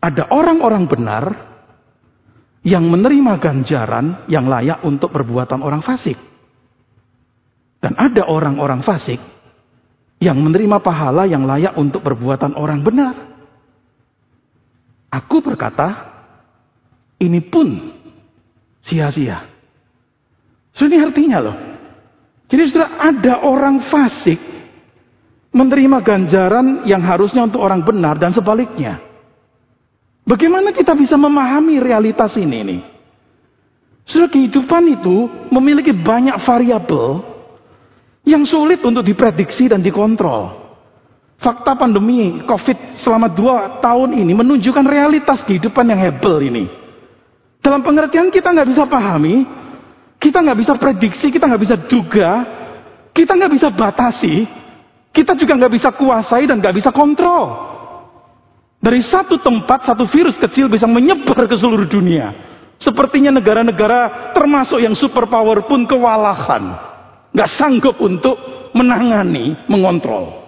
Ada 0.00 0.32
orang-orang 0.32 0.88
benar 0.88 1.51
yang 2.62 2.86
menerima 2.86 3.42
ganjaran 3.42 4.26
yang 4.30 4.46
layak 4.46 4.82
untuk 4.86 5.10
perbuatan 5.10 5.62
orang 5.62 5.82
fasik. 5.82 6.14
Dan 7.82 7.98
ada 7.98 8.30
orang-orang 8.30 8.86
fasik 8.86 9.18
yang 10.22 10.38
menerima 10.38 10.78
pahala 10.78 11.26
yang 11.26 11.42
layak 11.42 11.74
untuk 11.74 12.06
perbuatan 12.06 12.54
orang 12.54 12.86
benar. 12.86 13.14
Aku 15.10 15.42
berkata, 15.42 16.14
ini 17.18 17.42
pun 17.42 17.90
sia-sia. 18.86 19.50
So 20.72 20.86
ini 20.86 21.02
artinya 21.02 21.38
loh. 21.42 21.56
Jadi 22.46 22.62
sudah 22.70 23.02
ada 23.02 23.42
orang 23.42 23.82
fasik 23.90 24.38
menerima 25.52 26.00
ganjaran 26.00 26.88
yang 26.88 27.04
harusnya 27.04 27.44
untuk 27.44 27.60
orang 27.60 27.84
benar 27.84 28.16
dan 28.16 28.32
sebaliknya. 28.32 29.11
Bagaimana 30.32 30.72
kita 30.72 30.96
bisa 30.96 31.20
memahami 31.20 31.76
realitas 31.76 32.32
ini 32.40 32.64
nih? 32.64 32.80
Sudah 34.08 34.32
kehidupan 34.32 34.80
itu 34.88 35.28
memiliki 35.52 35.92
banyak 35.92 36.40
variabel 36.40 37.20
yang 38.24 38.40
sulit 38.48 38.80
untuk 38.80 39.04
diprediksi 39.04 39.68
dan 39.68 39.84
dikontrol. 39.84 40.56
Fakta 41.36 41.76
pandemi 41.76 42.40
COVID 42.48 42.96
selama 43.04 43.28
dua 43.28 43.76
tahun 43.84 44.16
ini 44.24 44.32
menunjukkan 44.32 44.86
realitas 44.88 45.44
kehidupan 45.44 45.92
yang 45.92 46.00
hebel 46.00 46.40
ini. 46.40 46.64
Dalam 47.60 47.84
pengertian 47.84 48.32
kita 48.32 48.56
nggak 48.56 48.72
bisa 48.72 48.88
pahami, 48.88 49.44
kita 50.16 50.40
nggak 50.40 50.58
bisa 50.64 50.72
prediksi, 50.80 51.28
kita 51.28 51.44
nggak 51.44 51.60
bisa 51.60 51.76
duga, 51.76 52.30
kita 53.12 53.36
nggak 53.36 53.52
bisa 53.52 53.68
batasi, 53.68 54.48
kita 55.12 55.36
juga 55.36 55.60
nggak 55.60 55.72
bisa 55.76 55.92
kuasai 55.92 56.48
dan 56.48 56.56
nggak 56.56 56.80
bisa 56.80 56.88
kontrol. 56.88 57.71
Dari 58.82 58.98
satu 58.98 59.38
tempat, 59.38 59.86
satu 59.86 60.10
virus 60.10 60.34
kecil 60.34 60.66
bisa 60.66 60.90
menyebar 60.90 61.46
ke 61.46 61.54
seluruh 61.54 61.86
dunia. 61.86 62.34
Sepertinya 62.82 63.30
negara-negara 63.30 64.34
termasuk 64.34 64.82
yang 64.82 64.98
superpower 64.98 65.70
pun 65.70 65.86
kewalahan. 65.86 66.74
Nggak 67.30 67.50
sanggup 67.54 68.02
untuk 68.02 68.34
menangani, 68.74 69.54
mengontrol. 69.70 70.42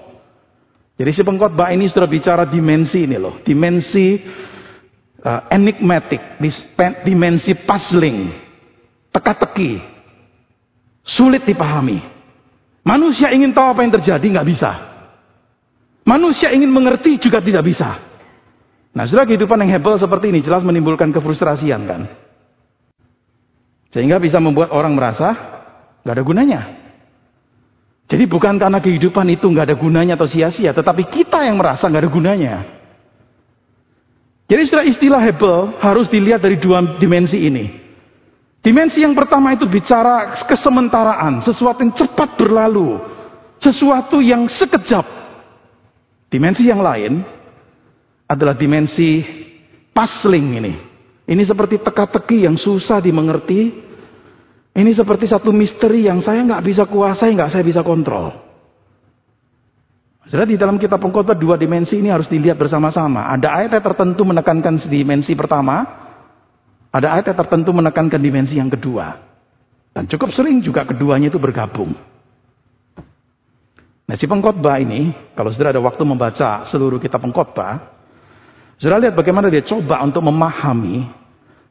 Jadi 0.98 1.10
si 1.14 1.22
pengkhotbah 1.22 1.70
ini 1.70 1.86
sudah 1.86 2.10
bicara 2.10 2.42
dimensi 2.42 3.06
ini 3.06 3.22
loh. 3.22 3.38
Dimensi 3.46 4.18
uh, 5.22 5.42
enigmatic, 5.54 6.42
dimensi 7.06 7.54
puzzling, 7.54 8.34
teka-teki. 9.14 9.94
Sulit 11.06 11.46
dipahami. 11.46 12.02
Manusia 12.82 13.30
ingin 13.30 13.54
tahu 13.54 13.78
apa 13.78 13.80
yang 13.86 13.94
terjadi, 13.94 14.26
nggak 14.26 14.48
bisa. 14.50 14.70
Manusia 16.02 16.50
ingin 16.50 16.68
mengerti 16.68 17.16
juga 17.22 17.38
tidak 17.38 17.62
bisa. 17.62 18.13
Nah, 18.94 19.04
sudah 19.10 19.26
kehidupan 19.26 19.58
yang 19.66 19.74
hebel 19.74 19.98
seperti 19.98 20.30
ini 20.30 20.38
jelas 20.38 20.62
menimbulkan 20.62 21.10
kefrustrasian 21.10 21.82
kan. 21.82 22.06
Sehingga 23.90 24.22
bisa 24.22 24.38
membuat 24.38 24.70
orang 24.70 24.94
merasa 24.94 25.34
nggak 26.06 26.14
ada 26.14 26.24
gunanya. 26.24 26.60
Jadi 28.06 28.30
bukan 28.30 28.54
karena 28.60 28.78
kehidupan 28.78 29.26
itu 29.34 29.50
nggak 29.50 29.74
ada 29.74 29.76
gunanya 29.78 30.14
atau 30.14 30.30
sia-sia, 30.30 30.70
tetapi 30.70 31.10
kita 31.10 31.42
yang 31.42 31.58
merasa 31.58 31.90
nggak 31.90 32.02
ada 32.06 32.12
gunanya. 32.12 32.54
Jadi 34.44 34.60
istilah 34.62 34.84
istilah 34.86 35.20
hebel 35.24 35.74
harus 35.80 36.06
dilihat 36.12 36.38
dari 36.44 36.60
dua 36.60 37.00
dimensi 37.00 37.40
ini. 37.40 37.82
Dimensi 38.60 39.02
yang 39.02 39.16
pertama 39.16 39.52
itu 39.56 39.66
bicara 39.66 40.36
kesementaraan, 40.44 41.42
sesuatu 41.42 41.82
yang 41.84 41.92
cepat 41.96 42.36
berlalu, 42.36 43.00
sesuatu 43.60 44.20
yang 44.20 44.46
sekejap. 44.48 45.04
Dimensi 46.28 46.68
yang 46.68 46.80
lain 46.80 47.24
adalah 48.24 48.56
dimensi 48.56 49.20
puzzling 49.92 50.48
ini. 50.60 50.74
Ini 51.24 51.42
seperti 51.44 51.80
teka-teki 51.80 52.44
yang 52.44 52.56
susah 52.60 53.00
dimengerti 53.00 53.84
Ini 54.74 54.90
seperti 54.90 55.30
satu 55.30 55.54
misteri 55.54 56.10
yang 56.10 56.18
saya 56.18 56.42
nggak 56.42 56.64
bisa 56.66 56.82
kuasai, 56.90 57.30
nggak 57.38 57.54
saya 57.54 57.62
bisa 57.62 57.86
kontrol. 57.86 58.34
Saudara 60.26 60.50
di 60.50 60.58
dalam 60.58 60.82
kitab 60.82 60.98
pengkhotbah 60.98 61.38
dua 61.38 61.54
dimensi 61.54 62.02
ini 62.02 62.10
harus 62.10 62.26
dilihat 62.26 62.58
bersama-sama. 62.58 63.30
Ada 63.30 63.54
ayat 63.54 63.70
yang 63.78 63.84
tertentu 63.86 64.26
menekankan 64.26 64.82
dimensi 64.90 65.30
pertama, 65.38 65.86
ada 66.90 67.14
ayat 67.14 67.30
yang 67.30 67.38
tertentu 67.38 67.70
menekankan 67.70 68.18
dimensi 68.18 68.58
yang 68.58 68.66
kedua. 68.66 69.14
Dan 69.94 70.10
cukup 70.10 70.34
sering 70.34 70.58
juga 70.58 70.82
keduanya 70.82 71.30
itu 71.30 71.38
bergabung. 71.38 71.94
Nah 74.10 74.16
si 74.18 74.26
pengkhotbah 74.26 74.82
ini, 74.82 75.14
kalau 75.38 75.54
saudara 75.54 75.78
ada 75.78 75.82
waktu 75.86 76.02
membaca 76.02 76.66
seluruh 76.66 76.98
kitab 76.98 77.22
pengkhotbah, 77.22 77.93
saudara 78.78 79.08
lihat 79.08 79.16
bagaimana 79.16 79.50
dia 79.50 79.62
coba 79.62 80.02
untuk 80.02 80.22
memahami 80.24 81.06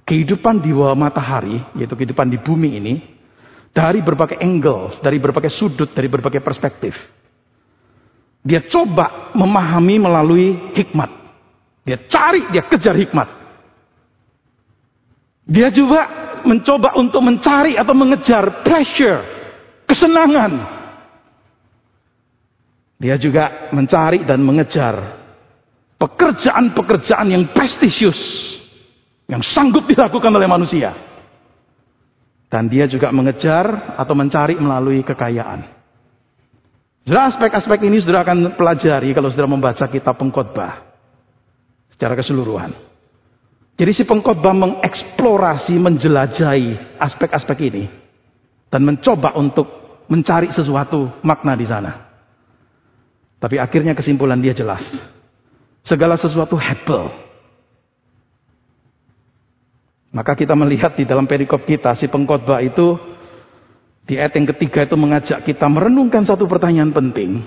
kehidupan 0.03 0.59
di 0.59 0.71
bawah 0.75 0.95
matahari, 0.95 1.63
yaitu 1.79 1.95
kehidupan 1.95 2.27
di 2.27 2.37
bumi 2.39 2.69
ini, 2.79 2.95
dari 3.73 4.03
berbagai 4.03 4.37
angles, 4.37 4.99
dari 5.01 5.17
berbagai 5.17 5.49
sudut, 5.49 5.91
dari 5.95 6.11
berbagai 6.11 6.43
perspektif. 6.43 6.93
Dia 8.43 8.67
coba 8.67 9.31
memahami 9.33 9.95
melalui 10.03 10.75
hikmat. 10.75 11.09
Dia 11.87 11.97
cari, 12.07 12.51
dia 12.51 12.63
kejar 12.67 12.95
hikmat. 12.99 13.27
Dia 15.47 15.71
juga 15.71 16.23
mencoba 16.43 16.95
untuk 16.99 17.23
mencari 17.23 17.79
atau 17.79 17.95
mengejar 17.95 18.63
pleasure, 18.63 19.19
kesenangan. 19.87 20.53
Dia 22.99 23.15
juga 23.19 23.71
mencari 23.71 24.23
dan 24.23 24.39
mengejar 24.43 25.22
pekerjaan-pekerjaan 26.03 27.31
yang 27.31 27.43
prestisius 27.55 28.19
yang 29.31 29.39
sanggup 29.39 29.87
dilakukan 29.87 30.35
oleh 30.35 30.51
manusia. 30.51 30.91
Dan 32.51 32.67
dia 32.67 32.85
juga 32.85 33.09
mengejar 33.09 33.95
atau 33.97 34.13
mencari 34.13 34.59
melalui 34.59 35.01
kekayaan. 35.01 35.63
Saudara 37.07 37.31
aspek-aspek 37.31 37.87
ini 37.87 37.97
sudah 38.03 38.21
akan 38.21 38.59
pelajari 38.59 39.15
kalau 39.15 39.31
sudah 39.31 39.47
membaca 39.47 39.89
kitab 39.89 40.19
pengkhotbah 40.19 40.85
secara 41.95 42.13
keseluruhan. 42.13 42.75
Jadi 43.73 43.91
si 43.95 44.03
pengkhotbah 44.05 44.53
mengeksplorasi, 44.53 45.81
menjelajahi 45.81 46.99
aspek-aspek 47.01 47.57
ini 47.73 47.89
dan 48.69 48.85
mencoba 48.85 49.33
untuk 49.33 49.65
mencari 50.05 50.53
sesuatu 50.53 51.09
makna 51.25 51.57
di 51.57 51.65
sana. 51.65 52.05
Tapi 53.41 53.57
akhirnya 53.57 53.97
kesimpulan 53.97 54.37
dia 54.37 54.53
jelas. 54.53 55.12
Segala 55.83 56.15
sesuatu 56.15 56.55
hebel, 56.55 57.11
maka 60.13 60.37
kita 60.37 60.53
melihat 60.53 60.93
di 60.93 61.03
dalam 61.09 61.25
perikop 61.25 61.65
kita, 61.65 61.91
si 61.97 62.07
pengkhotbah 62.07 62.63
itu 62.63 62.95
di 64.05 64.15
ayat 64.15 64.37
yang 64.37 64.47
ketiga 64.53 64.85
itu 64.85 64.93
mengajak 64.93 65.41
kita 65.41 65.65
merenungkan 65.65 66.21
satu 66.21 66.45
pertanyaan 66.45 66.93
penting. 66.93 67.41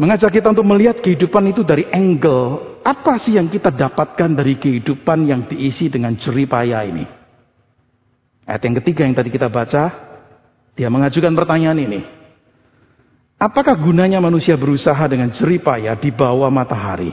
Mengajak 0.00 0.32
kita 0.32 0.56
untuk 0.56 0.64
melihat 0.64 1.04
kehidupan 1.04 1.52
itu 1.52 1.60
dari 1.60 1.84
angle 1.92 2.80
apa 2.80 3.20
sih 3.20 3.36
yang 3.36 3.52
kita 3.52 3.68
dapatkan 3.68 4.32
dari 4.32 4.56
kehidupan 4.56 5.28
yang 5.28 5.44
diisi 5.44 5.92
dengan 5.92 6.16
jeripaya 6.16 6.86
ini. 6.88 7.04
Ayat 8.48 8.62
yang 8.64 8.76
ketiga 8.80 9.04
yang 9.04 9.12
tadi 9.12 9.28
kita 9.28 9.52
baca, 9.52 9.92
dia 10.78 10.88
mengajukan 10.88 11.36
pertanyaan 11.36 11.76
ini. 11.76 12.00
Apakah 13.40 13.72
gunanya 13.80 14.20
manusia 14.20 14.52
berusaha 14.60 15.00
dengan 15.08 15.32
jeripaya 15.32 15.96
di 15.96 16.12
bawah 16.12 16.52
matahari? 16.52 17.08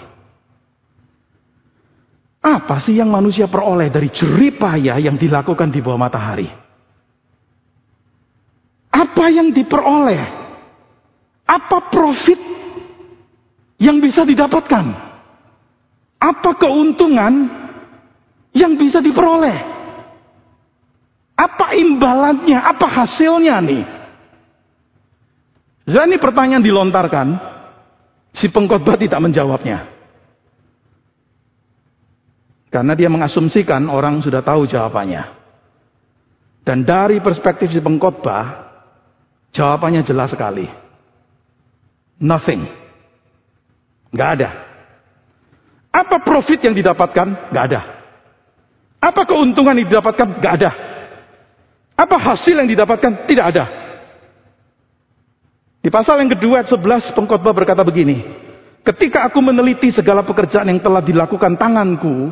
Apa 2.44 2.84
sih 2.84 3.00
yang 3.00 3.08
manusia 3.08 3.48
peroleh 3.48 3.88
dari 3.88 4.12
jeripaya 4.12 5.00
yang 5.00 5.16
dilakukan 5.16 5.72
di 5.72 5.80
bawah 5.80 5.96
matahari? 5.96 6.52
Apa 8.92 9.32
yang 9.32 9.56
diperoleh? 9.56 10.20
Apa 11.48 11.88
profit 11.88 12.40
yang 13.80 14.04
bisa 14.04 14.28
didapatkan? 14.28 14.86
Apa 16.20 16.52
keuntungan 16.60 17.34
yang 18.52 18.76
bisa 18.76 19.00
diperoleh? 19.00 19.58
Apa 21.40 21.72
imbalannya? 21.72 22.60
Apa 22.60 22.84
hasilnya 22.84 23.64
nih? 23.64 23.97
Jadi 25.88 26.20
pertanyaan 26.20 26.60
dilontarkan, 26.60 27.28
si 28.36 28.52
pengkhotbah 28.52 29.00
tidak 29.00 29.24
menjawabnya. 29.24 29.88
Karena 32.68 32.92
dia 32.92 33.08
mengasumsikan 33.08 33.88
orang 33.88 34.20
sudah 34.20 34.44
tahu 34.44 34.68
jawabannya. 34.68 35.32
Dan 36.68 36.84
dari 36.84 37.24
perspektif 37.24 37.72
si 37.72 37.80
pengkhotbah, 37.80 38.68
jawabannya 39.56 40.04
jelas 40.04 40.36
sekali. 40.36 40.68
Nothing. 42.20 42.68
Gak 44.12 44.30
ada. 44.44 44.50
Apa 45.96 46.20
profit 46.20 46.60
yang 46.68 46.76
didapatkan? 46.76 47.56
Gak 47.56 47.64
ada. 47.72 47.82
Apa 49.00 49.24
keuntungan 49.24 49.72
yang 49.80 49.88
didapatkan? 49.88 50.44
Gak 50.44 50.54
ada. 50.60 50.72
Apa 51.96 52.20
hasil 52.20 52.60
yang 52.60 52.68
didapatkan? 52.68 53.24
Tidak 53.24 53.46
ada. 53.48 53.77
Di 55.88 55.94
pasal 55.96 56.20
yang 56.20 56.36
kedua, 56.36 56.68
11, 56.68 57.16
pengkhotbah 57.16 57.56
berkata 57.56 57.80
begini. 57.80 58.20
Ketika 58.84 59.24
aku 59.24 59.40
meneliti 59.40 59.88
segala 59.88 60.20
pekerjaan 60.20 60.68
yang 60.68 60.84
telah 60.84 61.00
dilakukan 61.00 61.56
tanganku, 61.56 62.28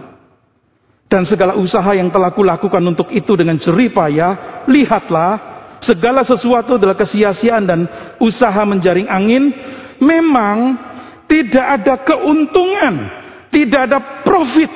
dan 1.07 1.23
segala 1.23 1.55
usaha 1.55 1.87
yang 1.95 2.11
telah 2.11 2.35
kulakukan 2.35 2.83
untuk 2.83 3.07
itu 3.15 3.31
dengan 3.39 3.55
jerih 3.55 3.95
payah, 3.95 4.67
lihatlah 4.67 5.39
segala 5.79 6.27
sesuatu 6.27 6.75
adalah 6.75 6.99
kesia-siaan 6.99 7.63
dan 7.63 7.79
usaha 8.19 8.59
menjaring 8.67 9.07
angin, 9.07 9.55
memang 10.03 10.75
tidak 11.23 11.79
ada 11.79 11.95
keuntungan, 12.03 13.07
tidak 13.55 13.87
ada 13.87 14.19
profit. 14.27 14.67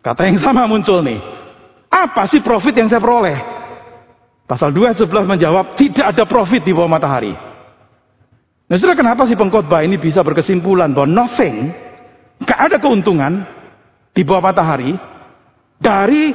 Kata 0.00 0.24
yang 0.24 0.40
sama 0.40 0.64
muncul 0.64 1.04
nih. 1.04 1.20
Apa 1.92 2.24
sih 2.32 2.40
profit 2.40 2.72
yang 2.80 2.88
saya 2.88 3.04
peroleh? 3.04 3.36
Pasal 4.48 4.72
2 4.72 5.04
11 5.04 5.28
menjawab, 5.28 5.76
tidak 5.76 6.16
ada 6.16 6.24
profit 6.24 6.64
di 6.64 6.72
bawah 6.72 6.88
matahari. 6.88 7.47
Nah, 8.68 8.76
saudara 8.76 9.00
kenapa 9.00 9.24
sih 9.24 9.36
pengkhotbah 9.36 9.80
ini 9.80 9.96
bisa 9.96 10.20
berkesimpulan 10.20 10.92
bahwa 10.92 11.08
nothing, 11.08 11.72
gak 12.44 12.60
ada 12.68 12.76
keuntungan, 12.76 13.48
di 14.18 14.26
bawah 14.26 14.50
matahari 14.50 14.98
dari 15.78 16.34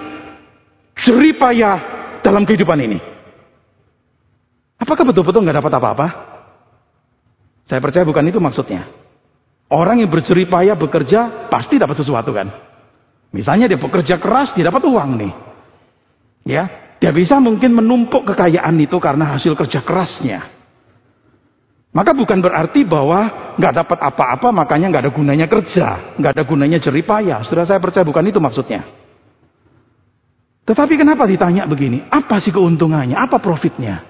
jeripaya 0.95 1.71
dalam 2.23 2.47
kehidupan 2.47 2.79
ini. 2.79 2.95
Apakah 4.79 5.03
betul-betul 5.03 5.43
nggak 5.43 5.59
dapat 5.59 5.73
apa-apa? 5.75 6.07
Saya 7.67 7.83
percaya 7.83 8.07
bukan 8.07 8.23
itu 8.23 8.39
maksudnya. 8.39 8.87
Orang 9.67 9.99
yang 9.99 10.07
berjeripaya 10.07 10.79
bekerja 10.79 11.51
pasti 11.51 11.75
dapat 11.75 11.99
sesuatu 11.99 12.31
kan. 12.31 12.47
Misalnya 13.35 13.67
dia 13.67 13.79
bekerja 13.79 14.15
keras, 14.15 14.55
dia 14.55 14.71
dapat 14.71 14.87
uang 14.87 15.09
nih. 15.19 15.33
Ya, 16.47 16.63
dia 17.03 17.11
bisa 17.11 17.43
mungkin 17.43 17.75
menumpuk 17.75 18.23
kekayaan 18.31 18.79
itu 18.79 18.95
karena 19.03 19.35
hasil 19.35 19.59
kerja 19.59 19.83
kerasnya. 19.83 20.52
Maka 21.93 22.11
bukan 22.17 22.41
berarti 22.41 22.81
bahwa 22.89 23.53
nggak 23.53 23.73
dapat 23.85 23.99
apa-apa 24.01 24.49
makanya 24.49 24.89
nggak 24.89 25.03
ada 25.05 25.13
gunanya 25.13 25.45
kerja, 25.45 26.17
nggak 26.17 26.31
ada 26.33 26.43
gunanya 26.43 26.81
jeripaya. 26.81 27.45
Sudah 27.45 27.69
saya 27.69 27.77
percaya 27.77 28.01
bukan 28.01 28.25
itu 28.33 28.41
maksudnya. 28.41 28.81
Tetapi 30.65 30.93
kenapa 30.97 31.29
ditanya 31.29 31.69
begini? 31.69 32.01
Apa 32.09 32.41
sih 32.41 32.49
keuntungannya? 32.49 33.13
Apa 33.13 33.37
profitnya? 33.37 34.09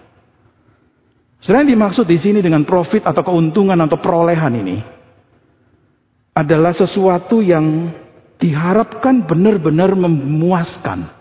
Selain 1.44 1.68
dimaksud 1.68 2.08
di 2.08 2.16
sini 2.16 2.40
dengan 2.40 2.64
profit 2.64 3.04
atau 3.04 3.20
keuntungan 3.20 3.76
atau 3.76 4.00
perolehan 4.00 4.54
ini 4.64 4.78
adalah 6.32 6.72
sesuatu 6.72 7.44
yang 7.44 7.92
diharapkan 8.40 9.28
benar-benar 9.28 9.92
memuaskan. 9.92 11.12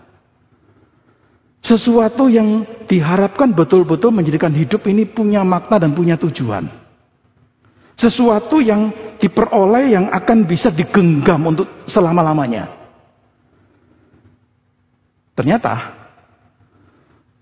Sesuatu 1.59 2.31
yang 2.31 2.63
diharapkan 2.93 3.57
betul-betul 3.57 4.13
menjadikan 4.13 4.53
hidup 4.53 4.85
ini 4.85 5.09
punya 5.09 5.41
makna 5.41 5.81
dan 5.81 5.97
punya 5.97 6.13
tujuan. 6.21 6.69
Sesuatu 7.97 8.61
yang 8.61 8.89
diperoleh 9.17 9.93
yang 9.93 10.05
akan 10.13 10.45
bisa 10.45 10.69
digenggam 10.69 11.41
untuk 11.45 11.85
selama-lamanya. 11.89 12.69
Ternyata 15.33 15.73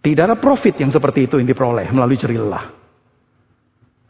tidak 0.02 0.24
ada 0.32 0.38
profit 0.40 0.76
yang 0.80 0.92
seperti 0.92 1.28
itu 1.28 1.40
yang 1.40 1.48
diperoleh 1.48 1.92
melalui 1.92 2.16
cerita. 2.16 2.72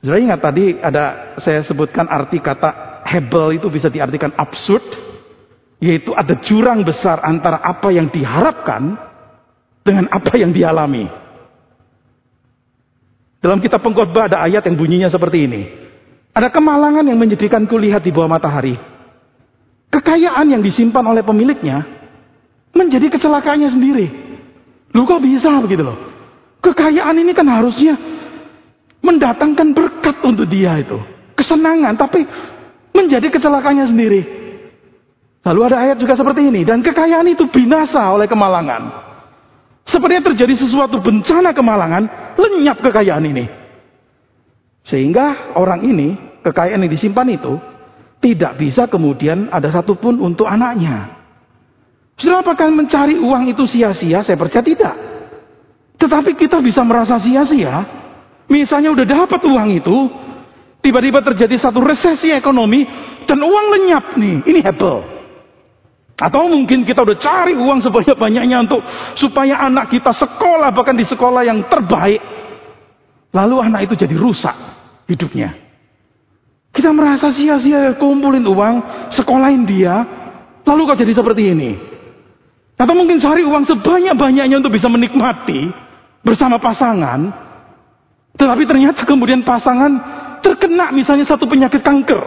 Sudah 0.02 0.18
ingat 0.18 0.40
tadi 0.42 0.78
ada 0.82 1.38
saya 1.38 1.62
sebutkan 1.62 2.10
arti 2.10 2.42
kata 2.42 3.06
hebel 3.06 3.62
itu 3.62 3.70
bisa 3.70 3.86
diartikan 3.90 4.34
absurd, 4.34 4.82
yaitu 5.78 6.14
ada 6.18 6.42
jurang 6.42 6.82
besar 6.82 7.22
antara 7.22 7.62
apa 7.62 7.94
yang 7.94 8.10
diharapkan 8.10 8.98
dengan 9.86 10.10
apa 10.10 10.34
yang 10.38 10.50
dialami. 10.50 11.06
Dalam 13.42 13.58
kitab 13.58 13.82
pengkhotbah 13.82 14.30
ada 14.30 14.38
ayat 14.46 14.62
yang 14.70 14.78
bunyinya 14.78 15.10
seperti 15.10 15.50
ini. 15.50 15.62
Ada 16.32 16.54
kemalangan 16.54 17.02
yang 17.04 17.18
menjadikan 17.18 17.66
kulihat 17.66 18.06
di 18.06 18.14
bawah 18.14 18.30
matahari. 18.30 18.78
Kekayaan 19.92 20.48
yang 20.48 20.62
disimpan 20.64 21.04
oleh 21.04 21.26
pemiliknya 21.26 21.84
menjadi 22.72 23.12
kecelakaannya 23.12 23.70
sendiri. 23.74 24.08
Lu 24.94 25.04
kok 25.04 25.20
bisa 25.20 25.52
begitu 25.60 25.84
loh? 25.84 25.98
Kekayaan 26.62 27.18
ini 27.18 27.34
kan 27.34 27.50
harusnya 27.50 27.98
mendatangkan 29.02 29.74
berkat 29.74 30.22
untuk 30.22 30.46
dia 30.46 30.78
itu. 30.78 31.02
Kesenangan, 31.34 31.98
tapi 31.98 32.24
menjadi 32.94 33.28
kecelakaannya 33.34 33.86
sendiri. 33.90 34.22
Lalu 35.42 35.60
ada 35.74 35.78
ayat 35.82 35.98
juga 35.98 36.14
seperti 36.14 36.46
ini. 36.46 36.62
Dan 36.62 36.86
kekayaan 36.86 37.26
itu 37.26 37.50
binasa 37.50 38.06
oleh 38.14 38.30
kemalangan. 38.30 39.10
Sepertinya 39.90 40.30
terjadi 40.32 40.54
sesuatu 40.62 41.02
bencana 41.02 41.52
kemalangan, 41.52 42.08
lenyap 42.42 42.82
kekayaan 42.82 43.26
ini. 43.30 43.46
Sehingga 44.86 45.54
orang 45.54 45.86
ini, 45.86 46.18
kekayaan 46.42 46.82
yang 46.82 46.92
disimpan 46.92 47.30
itu, 47.30 47.54
tidak 48.22 48.58
bisa 48.58 48.90
kemudian 48.90 49.50
ada 49.54 49.70
satupun 49.70 50.18
untuk 50.22 50.50
anaknya. 50.50 51.22
Sudah 52.18 52.46
apakah 52.46 52.70
mencari 52.70 53.18
uang 53.18 53.50
itu 53.50 53.66
sia-sia? 53.66 54.22
Saya 54.22 54.38
percaya 54.38 54.62
tidak. 54.62 54.96
Tetapi 55.98 56.38
kita 56.38 56.62
bisa 56.62 56.86
merasa 56.86 57.18
sia-sia. 57.18 57.82
Misalnya 58.46 58.94
udah 58.94 59.06
dapat 59.06 59.42
uang 59.42 59.70
itu, 59.74 59.98
tiba-tiba 60.86 61.22
terjadi 61.26 61.58
satu 61.58 61.82
resesi 61.82 62.30
ekonomi, 62.30 62.86
dan 63.26 63.42
uang 63.42 63.66
lenyap 63.78 64.18
nih. 64.18 64.46
Ini 64.46 64.60
hebel. 64.66 64.98
Atau 66.22 66.46
mungkin 66.46 66.86
kita 66.86 67.02
udah 67.02 67.18
cari 67.18 67.58
uang 67.58 67.82
sebanyak-banyaknya 67.82 68.70
untuk 68.70 68.86
supaya 69.18 69.58
anak 69.66 69.90
kita 69.90 70.14
sekolah, 70.14 70.70
bahkan 70.70 70.94
di 70.94 71.02
sekolah 71.02 71.42
yang 71.42 71.66
terbaik. 71.66 72.22
Lalu 73.34 73.56
anak 73.58 73.90
itu 73.90 74.06
jadi 74.06 74.14
rusak 74.14 74.54
hidupnya. 75.10 75.58
Kita 76.70 76.94
merasa 76.94 77.34
sia-sia 77.34 77.98
kumpulin 77.98 78.46
uang, 78.46 78.76
sekolahin 79.18 79.66
dia, 79.66 80.06
lalu 80.62 80.94
kok 80.94 81.02
jadi 81.02 81.14
seperti 81.18 81.42
ini. 81.58 81.72
Atau 82.78 82.94
mungkin 82.94 83.18
cari 83.18 83.42
uang 83.42 83.66
sebanyak-banyaknya 83.66 84.62
untuk 84.62 84.78
bisa 84.78 84.94
menikmati 84.94 85.74
bersama 86.22 86.62
pasangan, 86.62 87.34
tetapi 88.38 88.62
ternyata 88.70 89.02
kemudian 89.10 89.42
pasangan 89.42 89.90
terkena 90.46 90.94
misalnya 90.94 91.26
satu 91.26 91.50
penyakit 91.50 91.82
kanker. 91.82 92.22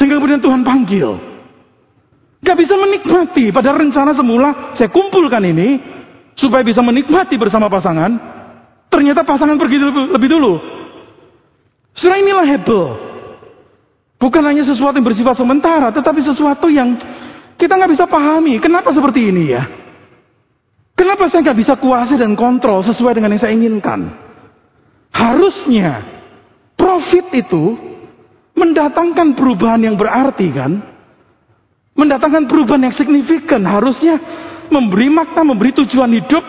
Sehingga 0.00 0.16
kemudian 0.16 0.40
Tuhan 0.40 0.64
panggil. 0.64 1.27
Gak 2.38 2.56
bisa 2.58 2.74
menikmati. 2.78 3.50
Pada 3.50 3.74
rencana 3.74 4.14
semula 4.14 4.74
saya 4.78 4.90
kumpulkan 4.90 5.42
ini 5.42 5.82
supaya 6.38 6.62
bisa 6.62 6.78
menikmati 6.78 7.34
bersama 7.34 7.66
pasangan. 7.66 8.14
Ternyata 8.88 9.26
pasangan 9.26 9.58
pergi 9.58 9.76
lebih, 10.16 10.28
dulu. 10.30 10.54
Setelah 11.92 12.18
inilah 12.22 12.46
hebel. 12.46 12.84
Bukan 14.18 14.42
hanya 14.42 14.66
sesuatu 14.66 14.98
yang 14.98 15.06
bersifat 15.06 15.38
sementara, 15.38 15.94
tetapi 15.94 16.24
sesuatu 16.24 16.66
yang 16.66 16.98
kita 17.54 17.74
nggak 17.74 17.92
bisa 17.94 18.06
pahami. 18.06 18.58
Kenapa 18.58 18.90
seperti 18.90 19.30
ini 19.30 19.54
ya? 19.54 19.62
Kenapa 20.98 21.30
saya 21.30 21.46
nggak 21.46 21.58
bisa 21.62 21.74
kuasai 21.78 22.18
dan 22.18 22.34
kontrol 22.34 22.82
sesuai 22.82 23.14
dengan 23.14 23.34
yang 23.34 23.42
saya 23.42 23.54
inginkan? 23.54 24.10
Harusnya 25.14 26.02
profit 26.74 27.30
itu 27.30 27.78
mendatangkan 28.58 29.38
perubahan 29.38 29.86
yang 29.86 29.94
berarti 29.94 30.50
kan? 30.50 30.97
Mendatangkan 31.98 32.46
perubahan 32.46 32.86
yang 32.86 32.94
signifikan. 32.94 33.66
Harusnya 33.66 34.22
memberi 34.70 35.10
makna, 35.10 35.42
memberi 35.42 35.74
tujuan 35.82 36.14
hidup. 36.14 36.46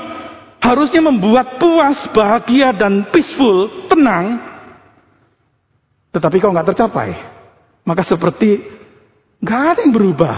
Harusnya 0.61 1.01
membuat 1.01 1.57
puas, 1.57 1.97
bahagia, 2.13 2.69
dan 2.77 3.09
peaceful, 3.09 3.89
tenang. 3.89 4.37
Tetapi 6.13 6.35
kok 6.37 6.53
nggak 6.53 6.69
tercapai. 6.75 7.09
Maka 7.81 8.05
seperti 8.05 8.61
nggak 9.41 9.61
ada 9.73 9.79
yang 9.81 9.93
berubah. 9.95 10.35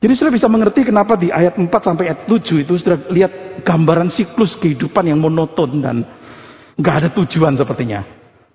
Jadi 0.00 0.12
sudah 0.12 0.32
bisa 0.32 0.46
mengerti 0.46 0.86
kenapa 0.86 1.18
di 1.18 1.34
ayat 1.34 1.58
4 1.58 1.66
sampai 1.68 2.04
ayat 2.08 2.20
7 2.30 2.62
itu 2.62 2.72
sudah 2.78 3.10
lihat 3.10 3.64
gambaran 3.66 4.12
siklus 4.12 4.54
kehidupan 4.54 5.08
yang 5.08 5.18
monoton 5.18 5.82
dan 5.82 6.06
nggak 6.78 6.94
ada 6.94 7.08
tujuan 7.16 7.58
sepertinya. 7.58 8.06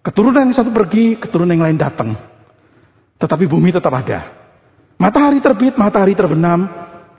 Keturunan 0.01 0.47
yang 0.47 0.55
satu 0.55 0.71
pergi, 0.71 1.19
keturunan 1.19 1.53
yang 1.53 1.65
lain 1.67 1.77
datang. 1.81 2.15
Tetapi 3.19 3.45
bumi 3.45 3.69
tetap 3.73 3.93
ada. 3.93 4.40
Matahari 4.99 5.39
terbit, 5.43 5.75
matahari 5.77 6.15
terbenam, 6.15 6.67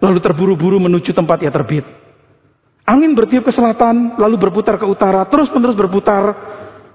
lalu 0.03 0.19
terburu-buru 0.19 0.83
menuju 0.83 1.15
tempat 1.15 1.41
ia 1.47 1.53
terbit. 1.55 1.87
Angin 2.83 3.15
bertiup 3.15 3.47
ke 3.47 3.53
selatan, 3.55 4.19
lalu 4.19 4.37
berputar 4.37 4.75
ke 4.75 4.87
utara, 4.87 5.23
terus-menerus 5.31 5.79
berputar, 5.79 6.35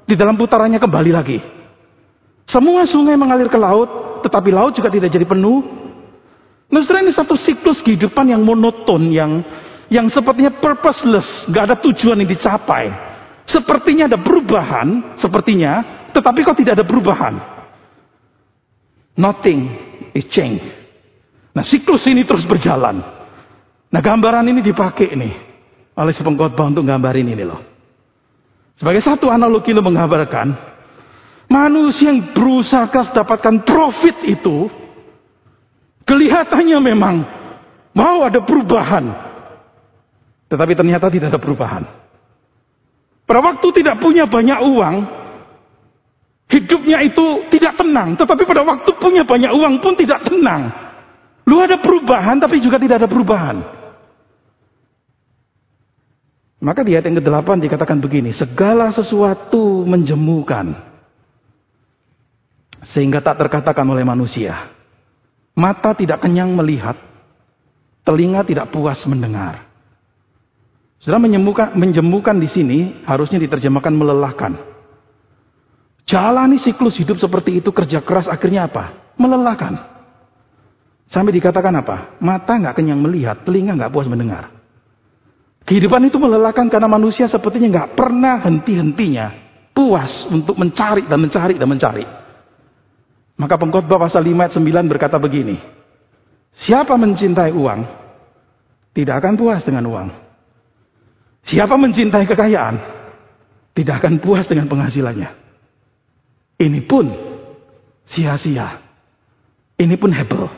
di 0.03 0.15
dalam 0.19 0.35
putarannya 0.35 0.79
kembali 0.79 1.11
lagi. 1.15 1.39
Semua 2.47 2.83
sungai 2.87 3.15
mengalir 3.15 3.47
ke 3.47 3.59
laut, 3.59 4.23
tetapi 4.23 4.51
laut 4.51 4.75
juga 4.75 4.91
tidak 4.91 5.11
jadi 5.11 5.27
penuh. 5.27 5.63
Nusra 6.67 6.99
ini 6.99 7.15
satu 7.15 7.39
siklus 7.39 7.79
kehidupan 7.79 8.27
yang 8.27 8.43
monoton, 8.43 9.07
yang 9.11 9.43
yang 9.87 10.11
sepertinya 10.11 10.51
purposeless, 10.59 11.47
gak 11.47 11.71
ada 11.71 11.75
tujuan 11.79 12.19
yang 12.19 12.27
dicapai. 12.27 12.91
Sepertinya 13.47 14.11
ada 14.11 14.19
perubahan, 14.19 15.15
sepertinya, 15.15 16.03
tetapi 16.11 16.43
kok 16.43 16.59
tidak 16.59 16.75
ada 16.75 16.83
perubahan. 16.83 17.39
Nothing 19.15 19.86
is 20.17 20.25
change. 20.33 20.65
Nah 21.53 21.61
siklus 21.61 22.05
ini 22.09 22.25
terus 22.25 22.43
berjalan. 22.49 22.97
Nah 23.87 24.01
gambaran 24.01 24.49
ini 24.49 24.65
dipakai 24.65 25.13
nih 25.13 25.33
oleh 25.97 26.13
si 26.13 26.21
pengkhotbah 26.25 26.73
untuk 26.73 26.85
gambarin 26.85 27.29
ini 27.29 27.45
loh. 27.45 27.61
Sebagai 28.77 29.01
satu 29.01 29.29
analogi 29.29 29.73
lo 29.73 29.81
menggambarkan 29.81 30.53
manusia 31.49 32.13
yang 32.13 32.35
berusaha 32.35 32.85
keras 32.93 33.09
dapatkan 33.09 33.65
profit 33.65 34.21
itu 34.27 34.69
kelihatannya 36.05 36.77
memang 36.77 37.15
mau 37.97 38.21
ada 38.21 38.37
perubahan, 38.45 39.09
tetapi 40.45 40.77
ternyata 40.77 41.09
tidak 41.09 41.33
ada 41.33 41.41
perubahan. 41.41 41.83
Pada 43.27 43.43
waktu 43.43 43.67
tidak 43.81 43.99
punya 43.99 44.23
banyak 44.29 44.59
uang, 44.61 44.95
Hidupnya 46.47 47.03
itu 47.03 47.51
tidak 47.51 47.75
tenang, 47.75 48.15
tetapi 48.15 48.47
pada 48.47 48.63
waktu 48.63 48.89
punya 48.95 49.27
banyak 49.27 49.51
uang 49.51 49.83
pun 49.83 49.99
tidak 49.99 50.23
tenang. 50.23 50.71
Lu 51.43 51.59
ada 51.59 51.79
perubahan 51.79 52.39
tapi 52.39 52.63
juga 52.63 52.79
tidak 52.79 53.03
ada 53.03 53.09
perubahan. 53.11 53.57
Maka 56.57 56.81
di 56.81 56.95
ayat 56.95 57.05
yang 57.05 57.19
ke-8 57.21 57.61
dikatakan 57.61 57.99
begini, 58.01 58.33
segala 58.33 58.89
sesuatu 58.89 59.85
menjemukan 59.85 60.73
sehingga 62.95 63.19
tak 63.19 63.43
terkatakan 63.45 63.85
oleh 63.87 64.07
manusia. 64.07 64.71
Mata 65.57 65.91
tidak 65.93 66.23
kenyang 66.23 66.53
melihat, 66.55 66.95
telinga 68.07 68.45
tidak 68.47 68.71
puas 68.71 69.03
mendengar. 69.09 69.67
Sudah 70.97 71.21
menjemukan, 71.21 71.75
menjemukan 71.77 72.37
di 72.39 72.49
sini 72.49 72.79
harusnya 73.05 73.37
diterjemahkan 73.37 73.93
melelahkan. 73.93 74.76
Jalani 76.07 76.55
siklus 76.63 76.95
hidup 76.95 77.19
seperti 77.19 77.59
itu 77.59 77.75
kerja 77.75 77.99
keras 77.99 78.31
akhirnya 78.31 78.71
apa? 78.71 79.13
Melelahkan. 79.19 79.75
Sampai 81.11 81.35
dikatakan 81.35 81.75
apa? 81.75 82.15
Mata 82.23 82.55
nggak 82.55 82.79
kenyang 82.79 83.03
melihat, 83.03 83.43
telinga 83.43 83.75
nggak 83.75 83.91
puas 83.91 84.07
mendengar. 84.07 84.55
Kehidupan 85.67 86.07
itu 86.07 86.15
melelahkan 86.15 86.71
karena 86.71 86.87
manusia 86.87 87.27
sepertinya 87.27 87.67
nggak 87.67 87.89
pernah 87.99 88.39
henti-hentinya 88.39 89.27
puas 89.75 90.23
untuk 90.31 90.55
mencari 90.55 91.03
dan 91.11 91.19
mencari 91.19 91.59
dan 91.59 91.67
mencari. 91.67 92.05
Maka 93.37 93.55
pengkhotbah 93.59 93.99
pasal 93.99 94.23
5 94.23 94.33
ayat 94.33 94.53
9 94.55 94.91
berkata 94.91 95.19
begini. 95.19 95.59
Siapa 96.57 96.95
mencintai 96.95 97.51
uang 97.51 97.79
tidak 98.95 99.21
akan 99.21 99.33
puas 99.35 99.61
dengan 99.61 99.85
uang. 99.91 100.09
Siapa 101.45 101.75
mencintai 101.75 102.25
kekayaan 102.25 102.75
tidak 103.75 104.01
akan 104.01 104.23
puas 104.23 104.47
dengan 104.47 104.71
penghasilannya. 104.71 105.46
Ini 106.57 106.81
pun 106.89 107.05
sia-sia. 108.09 108.81
Ini 109.77 109.93
pun 109.97 110.09
hebel. 110.09 110.49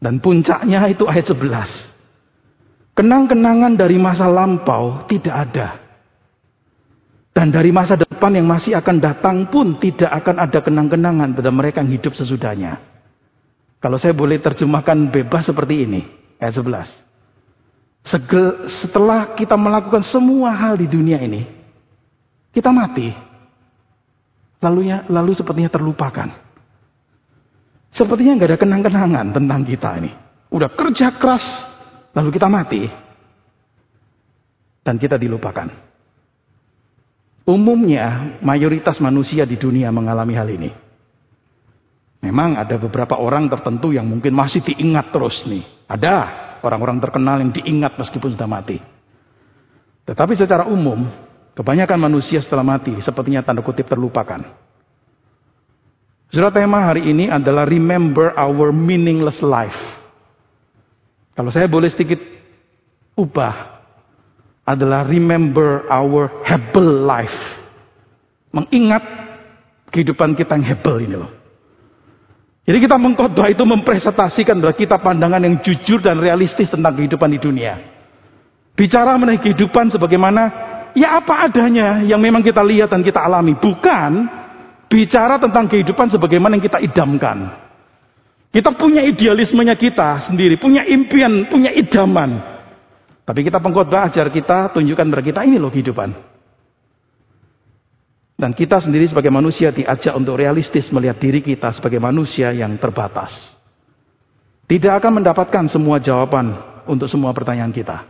Dan 0.00 0.22
puncaknya 0.22 0.86
itu 0.88 1.04
ayat 1.04 1.28
11. 1.28 2.96
Kenang-kenangan 2.96 3.74
dari 3.74 3.98
masa 4.00 4.30
lampau 4.30 5.04
tidak 5.10 5.34
ada. 5.34 5.68
Dan 7.30 7.54
dari 7.54 7.70
masa 7.70 7.94
depan 7.94 8.34
yang 8.34 8.46
masih 8.46 8.74
akan 8.78 8.96
datang 8.98 9.36
pun 9.50 9.78
tidak 9.78 10.10
akan 10.10 10.36
ada 10.40 10.58
kenang-kenangan 10.62 11.30
pada 11.34 11.50
mereka 11.52 11.82
yang 11.82 11.94
hidup 11.94 12.14
sesudahnya. 12.14 12.80
Kalau 13.80 13.96
saya 13.96 14.12
boleh 14.12 14.38
terjemahkan 14.38 15.08
bebas 15.08 15.48
seperti 15.48 15.88
ini. 15.88 16.00
Ayat 16.40 16.56
11. 16.60 17.10
Segel, 18.00 18.72
setelah 18.80 19.36
kita 19.36 19.60
melakukan 19.60 20.00
semua 20.04 20.56
hal 20.56 20.80
di 20.80 20.88
dunia 20.88 21.20
ini, 21.20 21.44
kita 22.52 22.72
mati. 22.72 23.29
Lalunya, 24.60 25.08
lalu 25.08 25.32
sepertinya 25.32 25.72
terlupakan. 25.72 26.28
Sepertinya 27.90 28.36
nggak 28.38 28.50
ada 28.54 28.60
kenang-kenangan 28.60 29.26
tentang 29.32 29.60
kita 29.64 29.90
ini. 29.98 30.12
Udah 30.52 30.70
kerja 30.70 31.16
keras, 31.16 31.44
lalu 32.12 32.28
kita 32.36 32.46
mati. 32.46 32.86
Dan 34.84 35.00
kita 35.00 35.16
dilupakan. 35.16 35.68
Umumnya 37.48 38.38
mayoritas 38.44 39.00
manusia 39.02 39.48
di 39.48 39.58
dunia 39.58 39.90
mengalami 39.90 40.34
hal 40.36 40.48
ini. 40.48 40.70
Memang 42.20 42.60
ada 42.60 42.76
beberapa 42.76 43.16
orang 43.16 43.48
tertentu 43.48 43.96
yang 43.96 44.04
mungkin 44.04 44.36
masih 44.36 44.60
diingat 44.60 45.08
terus 45.10 45.42
nih. 45.48 45.64
Ada. 45.88 46.48
orang-orang 46.60 47.00
terkenal 47.00 47.40
yang 47.40 47.56
diingat 47.56 47.96
meskipun 47.96 48.36
sudah 48.36 48.44
mati. 48.44 48.76
Tetapi 50.04 50.36
secara 50.36 50.68
umum, 50.68 51.08
kebanyakan 51.54 51.98
manusia 51.98 52.40
setelah 52.42 52.66
mati 52.66 52.94
sepertinya 53.02 53.42
tanda 53.44 53.64
kutip 53.64 53.86
terlupakan. 53.86 54.42
Surat 56.30 56.54
tema 56.54 56.86
hari 56.86 57.10
ini 57.10 57.26
adalah 57.26 57.66
Remember 57.66 58.30
Our 58.38 58.70
Meaningless 58.70 59.42
Life. 59.42 59.78
Kalau 61.34 61.50
saya 61.50 61.66
boleh 61.66 61.90
sedikit 61.90 62.22
ubah, 63.18 63.80
adalah 64.70 65.02
Remember 65.02 65.90
Our 65.90 66.46
Hebel 66.46 67.02
Life. 67.02 67.38
Mengingat 68.54 69.02
kehidupan 69.90 70.38
kita 70.38 70.54
yang 70.54 70.66
hebel 70.66 70.96
ini 71.02 71.16
loh. 71.18 71.32
Jadi 72.62 72.78
kita 72.86 72.94
mengkhotbah 72.94 73.50
itu 73.50 73.66
mempresentasikan 73.66 74.62
bahwa 74.62 74.74
kita 74.78 75.02
pandangan 75.02 75.42
yang 75.42 75.58
jujur 75.58 75.98
dan 75.98 76.22
realistis 76.22 76.70
tentang 76.70 76.94
kehidupan 76.94 77.34
di 77.34 77.42
dunia. 77.42 77.82
Bicara 78.78 79.18
mengenai 79.18 79.42
kehidupan 79.42 79.90
sebagaimana 79.90 80.69
ya 80.94 81.22
apa 81.22 81.46
adanya 81.48 82.02
yang 82.02 82.18
memang 82.18 82.42
kita 82.42 82.60
lihat 82.60 82.90
dan 82.90 83.00
kita 83.00 83.22
alami. 83.22 83.54
Bukan 83.56 84.10
bicara 84.90 85.38
tentang 85.38 85.70
kehidupan 85.70 86.10
sebagaimana 86.10 86.58
yang 86.58 86.64
kita 86.66 86.82
idamkan. 86.82 87.70
Kita 88.50 88.74
punya 88.74 89.06
idealismenya 89.06 89.78
kita 89.78 90.26
sendiri, 90.26 90.58
punya 90.58 90.82
impian, 90.82 91.46
punya 91.46 91.70
idaman. 91.70 92.42
Tapi 93.22 93.46
kita 93.46 93.62
pengkhotbah 93.62 94.10
ajar 94.10 94.26
kita 94.26 94.74
tunjukkan 94.74 95.06
kepada 95.06 95.22
kita 95.22 95.40
ini 95.46 95.62
loh 95.62 95.70
kehidupan. 95.70 96.10
Dan 98.34 98.50
kita 98.50 98.82
sendiri 98.82 99.06
sebagai 99.06 99.30
manusia 99.30 99.70
diajak 99.70 100.16
untuk 100.18 100.34
realistis 100.34 100.90
melihat 100.90 101.22
diri 101.22 101.38
kita 101.38 101.70
sebagai 101.70 102.02
manusia 102.02 102.50
yang 102.50 102.74
terbatas. 102.74 103.30
Tidak 104.66 104.90
akan 104.90 105.22
mendapatkan 105.22 105.70
semua 105.70 106.02
jawaban 106.02 106.58
untuk 106.90 107.06
semua 107.06 107.30
pertanyaan 107.30 107.70
kita. 107.70 108.09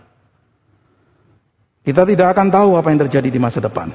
Kita 1.81 2.05
tidak 2.05 2.37
akan 2.37 2.49
tahu 2.53 2.71
apa 2.77 2.89
yang 2.93 3.01
terjadi 3.09 3.29
di 3.33 3.41
masa 3.41 3.59
depan. 3.59 3.89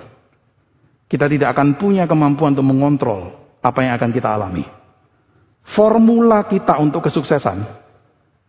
Kita 1.06 1.30
tidak 1.30 1.54
akan 1.54 1.78
punya 1.78 2.10
kemampuan 2.10 2.58
untuk 2.58 2.66
mengontrol 2.66 3.22
apa 3.62 3.80
yang 3.86 3.94
akan 3.94 4.10
kita 4.10 4.30
alami. 4.34 4.66
Formula 5.66 6.46
kita 6.46 6.78
untuk 6.82 7.06
kesuksesan 7.06 7.66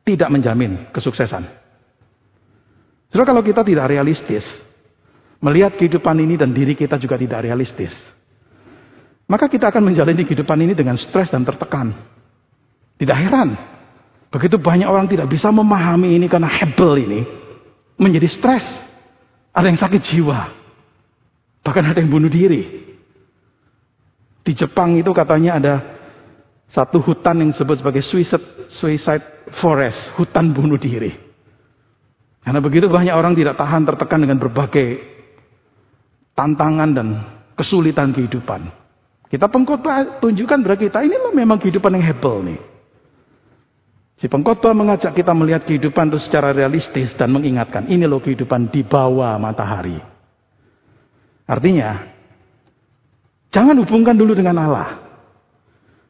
tidak 0.06 0.28
menjamin 0.30 0.88
kesuksesan. 0.94 1.42
Saudara 3.10 3.34
kalau 3.34 3.42
kita 3.42 3.66
tidak 3.66 3.90
realistis, 3.90 4.44
melihat 5.42 5.74
kehidupan 5.74 6.16
ini 6.22 6.38
dan 6.38 6.54
diri 6.54 6.78
kita 6.78 6.96
juga 6.96 7.18
tidak 7.18 7.42
realistis, 7.42 7.92
maka 9.26 9.50
kita 9.50 9.68
akan 9.74 9.82
menjalani 9.82 10.22
kehidupan 10.22 10.58
ini 10.62 10.72
dengan 10.78 10.94
stres 10.94 11.28
dan 11.34 11.42
tertekan. 11.42 11.90
Tidak 12.96 13.16
heran, 13.18 13.58
begitu 14.30 14.56
banyak 14.56 14.88
orang 14.88 15.10
tidak 15.10 15.28
bisa 15.28 15.52
memahami 15.52 16.16
ini 16.16 16.26
karena 16.30 16.48
hebel 16.48 16.96
ini 16.96 17.20
menjadi 17.98 18.28
stres. 18.30 18.64
Ada 19.56 19.72
yang 19.72 19.80
sakit 19.80 20.02
jiwa. 20.04 20.52
Bahkan 21.64 21.84
ada 21.88 21.98
yang 21.98 22.12
bunuh 22.12 22.28
diri. 22.28 22.84
Di 24.44 24.52
Jepang 24.52 25.00
itu 25.00 25.10
katanya 25.16 25.56
ada 25.56 25.74
satu 26.68 27.00
hutan 27.00 27.40
yang 27.40 27.50
disebut 27.56 27.80
sebagai 27.80 28.04
suicide, 28.68 29.24
forest, 29.56 30.12
hutan 30.20 30.52
bunuh 30.52 30.76
diri. 30.76 31.10
Karena 32.44 32.62
begitu 32.62 32.86
banyak 32.86 33.16
orang 33.16 33.34
tidak 33.34 33.58
tahan 33.58 33.82
tertekan 33.82 34.22
dengan 34.22 34.38
berbagai 34.38 35.02
tantangan 36.36 36.90
dan 36.94 37.08
kesulitan 37.58 38.14
kehidupan. 38.14 38.70
Kita 39.26 39.50
pengkhotbah 39.50 40.22
tunjukkan 40.22 40.62
kepada 40.62 40.78
kita 40.78 40.98
ini 41.02 41.18
memang 41.34 41.58
kehidupan 41.58 41.98
yang 41.98 42.04
hebel 42.06 42.46
nih. 42.46 42.60
Si 44.16 44.32
pengkhotbah 44.32 44.72
mengajak 44.72 45.12
kita 45.12 45.36
melihat 45.36 45.68
kehidupan 45.68 46.08
itu 46.08 46.18
secara 46.24 46.48
realistis 46.56 47.12
dan 47.20 47.28
mengingatkan 47.36 47.84
ini 47.84 48.08
loh 48.08 48.24
kehidupan 48.24 48.72
di 48.72 48.80
bawah 48.80 49.36
matahari. 49.36 50.00
Artinya, 51.44 52.00
jangan 53.52 53.76
hubungkan 53.76 54.16
dulu 54.16 54.32
dengan 54.32 54.56
Allah. 54.56 54.88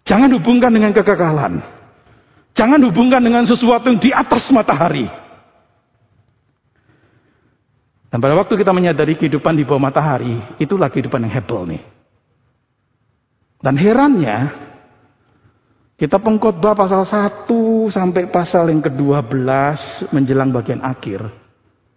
Jangan 0.07 0.31
hubungkan 0.39 0.71
dengan 0.71 0.95
kekekalan. 0.95 1.59
Jangan 2.55 2.81
hubungkan 2.87 3.21
dengan 3.21 3.43
sesuatu 3.43 3.91
yang 3.91 3.99
di 3.99 4.15
atas 4.15 4.47
matahari. 4.55 5.11
Dan 8.07 8.23
pada 8.23 8.39
waktu 8.39 8.55
kita 8.55 8.71
menyadari 8.71 9.19
kehidupan 9.19 9.59
di 9.59 9.67
bawah 9.67 9.83
matahari, 9.83 10.39
itulah 10.63 10.89
kehidupan 10.89 11.27
yang 11.27 11.35
hebel 11.43 11.67
nih. 11.69 11.83
Dan 13.61 13.75
herannya, 13.75 14.55
kita 15.99 16.23
pengkhotbah 16.23 16.79
pasal 16.79 17.03
1 17.03 17.51
sampai 17.89 18.31
pasal 18.31 18.71
yang 18.71 18.85
ke-12 18.85 20.13
menjelang 20.13 20.51
bagian 20.53 20.83
akhir. 20.83 21.27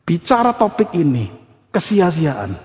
Bicara 0.06 0.58
topik 0.58 0.90
ini, 0.98 1.30
kesia-siaan. 1.70 2.58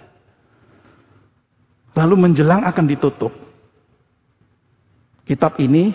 Lalu 1.95 2.15
menjelang 2.17 2.65
akan 2.67 2.85
ditutup. 2.89 3.33
Kitab 5.25 5.57
ini 5.61 5.95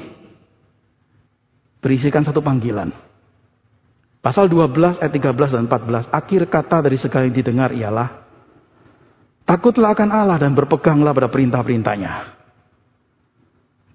berisikan 1.83 2.25
satu 2.25 2.41
panggilan. 2.41 2.89
Pasal 4.19 4.51
12 4.51 4.99
ayat 4.99 5.13
13 5.15 5.55
dan 5.55 5.63
14 5.71 6.11
akhir 6.11 6.41
kata 6.51 6.77
dari 6.83 6.97
segala 6.99 7.23
yang 7.29 7.35
didengar 7.39 7.71
ialah 7.71 8.09
takutlah 9.47 9.95
akan 9.95 10.09
Allah 10.11 10.37
dan 10.37 10.51
berpeganglah 10.51 11.15
pada 11.15 11.31
perintah-perintahnya. 11.31 12.13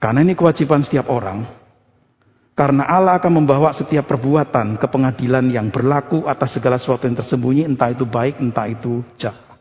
Karena 0.01 0.21
ini 0.25 0.33
kewajiban 0.37 0.85
setiap 0.85 1.09
orang. 1.09 1.64
Karena 2.55 2.87
Allah 2.87 3.19
akan 3.19 3.43
membawa 3.43 3.75
setiap 3.75 4.07
perbuatan 4.07 4.79
ke 4.79 4.87
pengadilan 4.87 5.51
yang 5.51 5.75
berlaku 5.75 6.31
atas 6.31 6.55
segala 6.55 6.79
sesuatu 6.79 7.11
yang 7.11 7.19
tersembunyi, 7.19 7.67
entah 7.67 7.91
itu 7.91 8.07
baik, 8.07 8.39
entah 8.39 8.71
itu 8.71 9.03
jahat. 9.19 9.59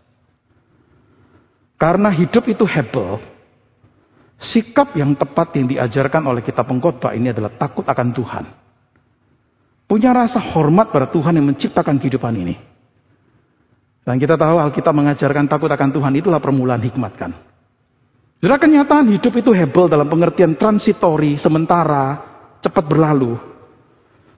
Karena 1.81 2.13
hidup 2.13 2.45
itu 2.45 2.69
hebel, 2.69 3.17
sikap 4.37 4.93
yang 4.93 5.17
tepat 5.17 5.57
yang 5.57 5.65
diajarkan 5.73 6.21
oleh 6.29 6.45
kitab 6.45 6.69
pengkhotbah 6.69 7.17
ini 7.17 7.33
adalah 7.33 7.49
takut 7.57 7.81
akan 7.81 8.13
Tuhan. 8.13 8.45
Punya 9.89 10.13
rasa 10.13 10.37
hormat 10.37 10.93
pada 10.93 11.09
Tuhan 11.09 11.33
yang 11.33 11.49
menciptakan 11.49 11.97
kehidupan 11.97 12.33
ini. 12.39 12.55
Dan 14.05 14.21
kita 14.21 14.37
tahu 14.37 14.59
Alkitab 14.59 14.93
mengajarkan 14.93 15.49
takut 15.49 15.71
akan 15.71 15.89
Tuhan 15.89 16.13
itulah 16.13 16.37
permulaan 16.37 16.83
hikmat 16.85 17.13
kan. 17.17 17.31
Saudara 18.37 18.59
kenyataan 18.59 19.07
hidup 19.07 19.33
itu 19.39 19.55
hebel 19.55 19.87
dalam 19.87 20.11
pengertian 20.11 20.59
transitori, 20.59 21.39
sementara, 21.39 22.32
cepat 22.63 22.83
berlalu. 22.87 23.35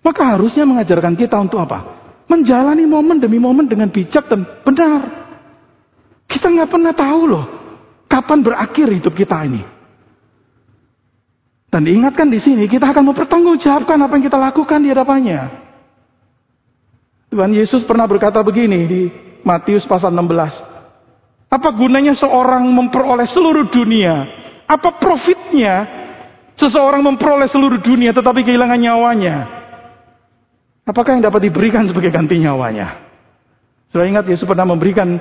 Maka 0.02 0.38
harusnya 0.38 0.66
mengajarkan 0.66 1.14
kita 1.14 1.38
untuk 1.38 1.62
apa? 1.62 1.98
Menjalani 2.26 2.90
momen 2.90 3.22
demi 3.22 3.38
momen 3.38 3.70
dengan 3.70 3.90
bijak 3.90 4.26
dan 4.26 4.46
benar. 4.66 5.02
Kita 6.26 6.50
nggak 6.50 6.70
pernah 6.70 6.94
tahu 6.94 7.22
loh, 7.30 7.46
kapan 8.10 8.42
berakhir 8.42 8.90
hidup 8.90 9.14
kita 9.14 9.46
ini. 9.46 9.62
Dan 11.70 11.86
diingatkan 11.86 12.32
di 12.32 12.40
sini, 12.42 12.66
kita 12.66 12.90
akan 12.90 13.14
mempertanggungjawabkan 13.14 13.98
apa 14.00 14.14
yang 14.18 14.26
kita 14.26 14.40
lakukan 14.40 14.80
di 14.82 14.90
hadapannya. 14.90 15.42
Tuhan 17.30 17.52
Yesus 17.52 17.84
pernah 17.84 18.08
berkata 18.08 18.40
begini 18.40 18.80
di 18.88 19.02
Matius 19.44 19.84
pasal 19.84 20.16
16. 20.16 21.52
Apa 21.52 21.70
gunanya 21.76 22.16
seorang 22.16 22.64
memperoleh 22.72 23.28
seluruh 23.28 23.68
dunia? 23.70 24.24
Apa 24.66 24.98
profitnya 24.98 25.95
seseorang 26.56 27.04
memperoleh 27.04 27.48
seluruh 27.52 27.80
dunia 27.80 28.12
tetapi 28.12 28.44
kehilangan 28.44 28.80
nyawanya? 28.80 29.36
Apakah 30.86 31.18
yang 31.18 31.24
dapat 31.26 31.50
diberikan 31.50 31.88
sebagai 31.90 32.14
ganti 32.14 32.38
nyawanya? 32.38 33.02
Sudah 33.90 34.06
ingat 34.06 34.28
Yesus 34.30 34.46
pernah 34.46 34.70
memberikan 34.70 35.18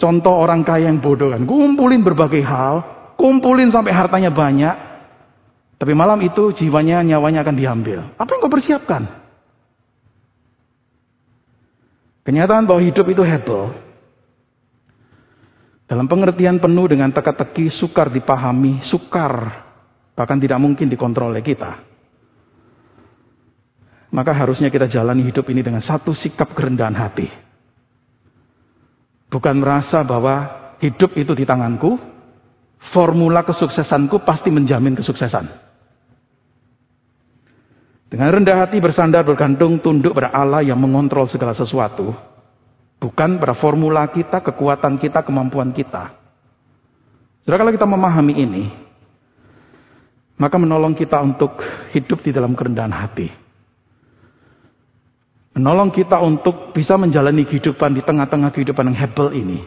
contoh 0.00 0.32
orang 0.32 0.64
kaya 0.64 0.88
yang 0.88 1.02
bodoh 1.02 1.30
kan. 1.34 1.44
Kumpulin 1.44 2.00
berbagai 2.00 2.40
hal, 2.40 2.80
kumpulin 3.20 3.68
sampai 3.68 3.92
hartanya 3.92 4.32
banyak. 4.32 4.74
Tapi 5.76 5.92
malam 5.98 6.22
itu 6.22 6.54
jiwanya, 6.54 7.02
nyawanya 7.02 7.42
akan 7.42 7.56
diambil. 7.58 8.14
Apa 8.14 8.30
yang 8.30 8.40
kau 8.46 8.54
persiapkan? 8.54 9.02
Kenyataan 12.22 12.70
bahwa 12.70 12.78
hidup 12.86 13.10
itu 13.10 13.26
hebel 13.26 13.74
dalam 15.90 16.06
pengertian 16.06 16.62
penuh 16.62 16.86
dengan 16.86 17.10
teka-teki, 17.10 17.68
sukar 17.68 18.08
dipahami, 18.08 18.80
sukar, 18.86 19.66
bahkan 20.12 20.38
tidak 20.38 20.60
mungkin 20.60 20.88
dikontrol 20.88 21.32
oleh 21.32 21.44
kita. 21.44 21.80
Maka 24.12 24.36
harusnya 24.36 24.68
kita 24.68 24.92
jalani 24.92 25.24
hidup 25.24 25.48
ini 25.48 25.64
dengan 25.64 25.80
satu 25.80 26.12
sikap 26.12 26.52
kerendahan 26.52 26.92
hati. 26.92 27.32
Bukan 29.32 29.56
merasa 29.56 30.04
bahwa 30.04 30.52
hidup 30.84 31.16
itu 31.16 31.32
di 31.32 31.48
tanganku, 31.48 31.96
formula 32.92 33.40
kesuksesanku 33.40 34.20
pasti 34.20 34.52
menjamin 34.52 34.92
kesuksesan. 34.92 35.48
Dengan 38.12 38.28
rendah 38.28 38.68
hati 38.68 38.76
bersandar 38.76 39.24
bergantung 39.24 39.80
tunduk 39.80 40.12
pada 40.12 40.28
Allah 40.36 40.60
yang 40.60 40.76
mengontrol 40.76 41.24
segala 41.24 41.56
sesuatu. 41.56 42.12
Bukan 43.00 43.40
pada 43.40 43.56
formula 43.56 44.04
kita, 44.12 44.44
kekuatan 44.44 45.00
kita, 45.00 45.24
kemampuan 45.24 45.72
kita. 45.72 46.12
Saudara 47.40 47.64
kalau 47.64 47.72
kita 47.72 47.88
memahami 47.88 48.34
ini, 48.36 48.64
maka 50.36 50.56
menolong 50.56 50.96
kita 50.96 51.20
untuk 51.20 51.60
hidup 51.92 52.24
di 52.24 52.30
dalam 52.32 52.56
kerendahan 52.56 52.92
hati. 52.92 53.28
Menolong 55.52 55.92
kita 55.92 56.16
untuk 56.24 56.72
bisa 56.72 56.96
menjalani 56.96 57.44
kehidupan 57.44 57.92
di 57.92 58.00
tengah-tengah 58.00 58.50
kehidupan 58.56 58.88
yang 58.88 58.98
hebel 58.98 59.28
ini. 59.36 59.60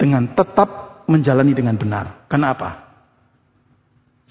Dengan 0.00 0.32
tetap 0.32 1.04
menjalani 1.04 1.52
dengan 1.52 1.76
benar. 1.76 2.24
Kenapa? 2.32 2.96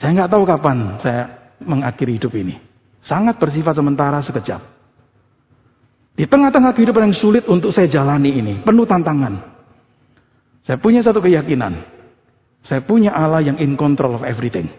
Saya 0.02 0.18
nggak 0.18 0.32
tahu 0.34 0.44
kapan 0.50 0.98
saya 0.98 1.54
mengakhiri 1.62 2.18
hidup 2.18 2.34
ini. 2.34 2.58
Sangat 3.06 3.38
bersifat 3.38 3.78
sementara 3.78 4.18
sekejap. 4.26 4.62
Di 6.18 6.26
tengah-tengah 6.26 6.74
kehidupan 6.74 7.14
yang 7.14 7.18
sulit 7.18 7.46
untuk 7.46 7.70
saya 7.70 7.86
jalani 7.86 8.34
ini. 8.34 8.54
Penuh 8.66 8.90
tantangan. 8.90 9.38
Saya 10.66 10.78
punya 10.82 11.06
satu 11.06 11.22
keyakinan. 11.22 11.82
Saya 12.66 12.82
punya 12.82 13.14
Allah 13.14 13.42
yang 13.42 13.58
in 13.58 13.78
control 13.78 14.18
of 14.18 14.26
everything. 14.26 14.70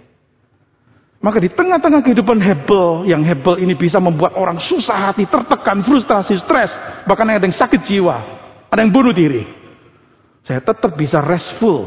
Maka 1.22 1.38
di 1.38 1.54
tengah-tengah 1.54 2.02
kehidupan 2.02 2.42
hebel, 2.42 3.06
yang 3.06 3.22
hebel 3.22 3.62
ini 3.62 3.78
bisa 3.78 4.02
membuat 4.02 4.34
orang 4.34 4.58
susah 4.58 5.10
hati, 5.10 5.22
tertekan, 5.30 5.86
frustrasi, 5.86 6.34
stres, 6.42 6.74
bahkan 7.06 7.30
ada 7.30 7.46
yang 7.46 7.54
sakit 7.54 7.78
jiwa, 7.86 8.16
ada 8.66 8.82
yang 8.82 8.90
bunuh 8.90 9.14
diri. 9.14 9.46
Saya 10.42 10.58
tetap 10.58 10.98
bisa 10.98 11.22
restful. 11.22 11.86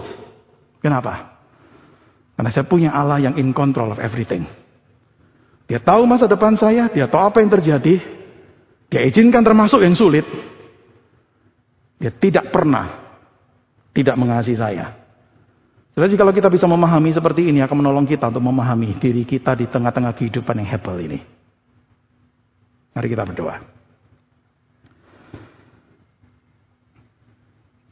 Kenapa? 0.80 1.36
Karena 2.39 2.48
saya 2.48 2.63
punya 2.63 2.95
Allah 2.95 3.19
yang 3.19 3.36
in 3.36 3.52
control 3.52 3.91
of 3.91 4.00
everything. 4.00 4.48
Dia 5.67 5.84
tahu 5.84 6.08
masa 6.08 6.32
depan 6.32 6.56
saya, 6.56 6.88
dia 6.88 7.12
tahu 7.12 7.28
apa 7.28 7.43
yang 7.43 7.52
terjadi. 7.52 8.00
Dia 8.88 9.02
izinkan 9.04 9.43
termasuk 9.43 9.84
yang 9.84 10.00
sulit. 10.00 10.24
Dia 12.00 12.15
tidak 12.15 12.56
pernah 12.56 13.06
tidak 13.95 14.15
mengasihi 14.19 14.60
saya. 14.60 15.04
Jadi 15.95 16.19
kalau 16.19 16.36
kita 16.36 16.51
bisa 16.51 16.67
memahami 16.67 17.15
seperti 17.15 17.47
ini 17.47 17.63
akan 17.63 17.79
menolong 17.79 18.03
kita 18.03 18.27
untuk 18.27 18.43
memahami 18.43 18.99
diri 18.99 19.23
kita 19.23 19.55
di 19.55 19.63
tengah-tengah 19.71 20.12
kehidupan 20.12 20.60
yang 20.60 20.67
hebel 20.67 20.99
ini. 20.99 21.19
Mari 22.91 23.08
kita 23.08 23.23
berdoa. 23.23 23.55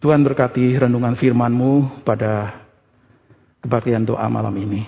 Tuhan 0.03 0.19
berkati 0.19 0.75
renungan 0.75 1.15
firman-Mu 1.15 2.03
pada 2.03 2.59
kebaktian 3.63 4.03
doa 4.03 4.27
malam 4.27 4.51
ini. 4.59 4.83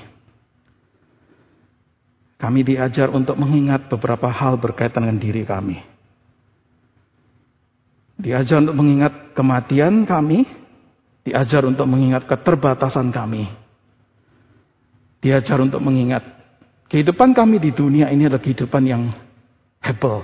Kami 2.35 2.67
diajar 2.67 3.07
untuk 3.15 3.39
mengingat 3.39 3.87
beberapa 3.87 4.27
hal 4.27 4.59
berkaitan 4.59 5.07
dengan 5.07 5.23
diri 5.23 5.47
kami. 5.47 5.79
Diajar 8.19 8.59
untuk 8.59 8.75
mengingat 8.75 9.31
kematian 9.31 10.03
kami, 10.03 10.43
Diajar 11.25 11.65
untuk 11.65 11.89
mengingat 11.89 12.29
keterbatasan 12.29 13.09
kami. 13.09 13.49
Diajar 15.25 15.57
untuk 15.57 15.81
mengingat 15.81 16.21
kehidupan 16.85 17.33
kami 17.33 17.57
di 17.57 17.73
dunia 17.73 18.13
ini 18.13 18.29
adalah 18.29 18.45
kehidupan 18.45 18.83
yang 18.85 19.09
hebel. 19.81 20.21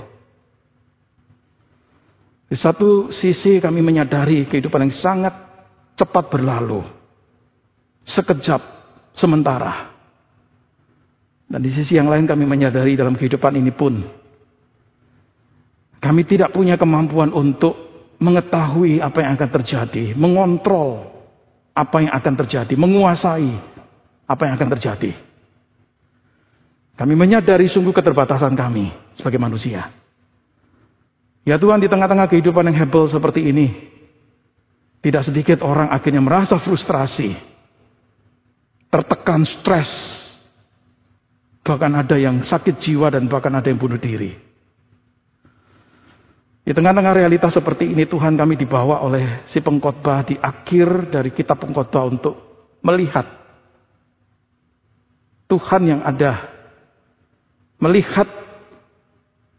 Di 2.45 2.53
satu 2.59 3.09
sisi 3.09 3.57
kami 3.57 3.81
menyadari 3.81 4.45
kehidupan 4.45 4.85
yang 4.85 4.93
sangat 4.93 5.33
cepat 5.97 6.29
berlalu. 6.29 6.85
Sekejap, 8.05 8.61
sementara. 9.17 9.89
Dan 11.49 11.65
di 11.65 11.71
sisi 11.73 11.97
yang 11.97 12.13
lain 12.13 12.29
kami 12.29 12.45
menyadari 12.45 12.93
dalam 12.93 13.17
kehidupan 13.17 13.57
ini 13.57 13.73
pun. 13.73 14.05
Kami 15.97 16.21
tidak 16.29 16.53
punya 16.53 16.77
kemampuan 16.77 17.33
untuk 17.33 17.90
mengetahui 18.21 19.01
apa 19.01 19.25
yang 19.25 19.34
akan 19.34 19.49
terjadi, 19.49 20.13
mengontrol 20.13 21.10
apa 21.73 22.05
yang 22.05 22.13
akan 22.13 22.34
terjadi, 22.45 22.73
menguasai 22.77 23.51
apa 24.29 24.41
yang 24.45 24.53
akan 24.55 24.69
terjadi. 24.77 25.12
Kami 26.93 27.13
menyadari 27.17 27.65
sungguh 27.65 27.89
keterbatasan 27.89 28.53
kami 28.53 28.93
sebagai 29.17 29.41
manusia. 29.41 29.89
Ya 31.41 31.57
Tuhan, 31.57 31.81
di 31.81 31.89
tengah-tengah 31.89 32.29
kehidupan 32.29 32.69
yang 32.69 32.77
hebel 32.86 33.10
seperti 33.10 33.49
ini, 33.49 33.73
tidak 35.01 35.25
sedikit 35.25 35.65
orang 35.65 35.89
akhirnya 35.89 36.21
merasa 36.21 36.62
frustrasi, 36.62 37.34
tertekan, 38.93 39.41
stres, 39.49 39.89
bahkan 41.65 41.89
ada 41.97 42.21
yang 42.21 42.45
sakit 42.45 42.77
jiwa 42.77 43.10
dan 43.10 43.25
bahkan 43.25 43.49
ada 43.57 43.65
yang 43.65 43.81
bunuh 43.81 43.97
diri. 43.97 44.50
Di 46.62 46.78
tengah-tengah 46.78 47.13
realitas 47.17 47.58
seperti 47.58 47.89
ini 47.89 48.06
Tuhan 48.06 48.38
kami 48.38 48.54
dibawa 48.54 49.02
oleh 49.02 49.45
si 49.50 49.58
pengkhotbah 49.65 50.21
di 50.30 50.38
akhir 50.38 51.10
dari 51.10 51.34
kitab 51.34 51.58
pengkhotbah 51.58 52.04
untuk 52.06 52.36
melihat 52.86 53.26
Tuhan 55.50 55.82
yang 55.84 56.02
ada. 56.06 56.47
Melihat 57.82 58.30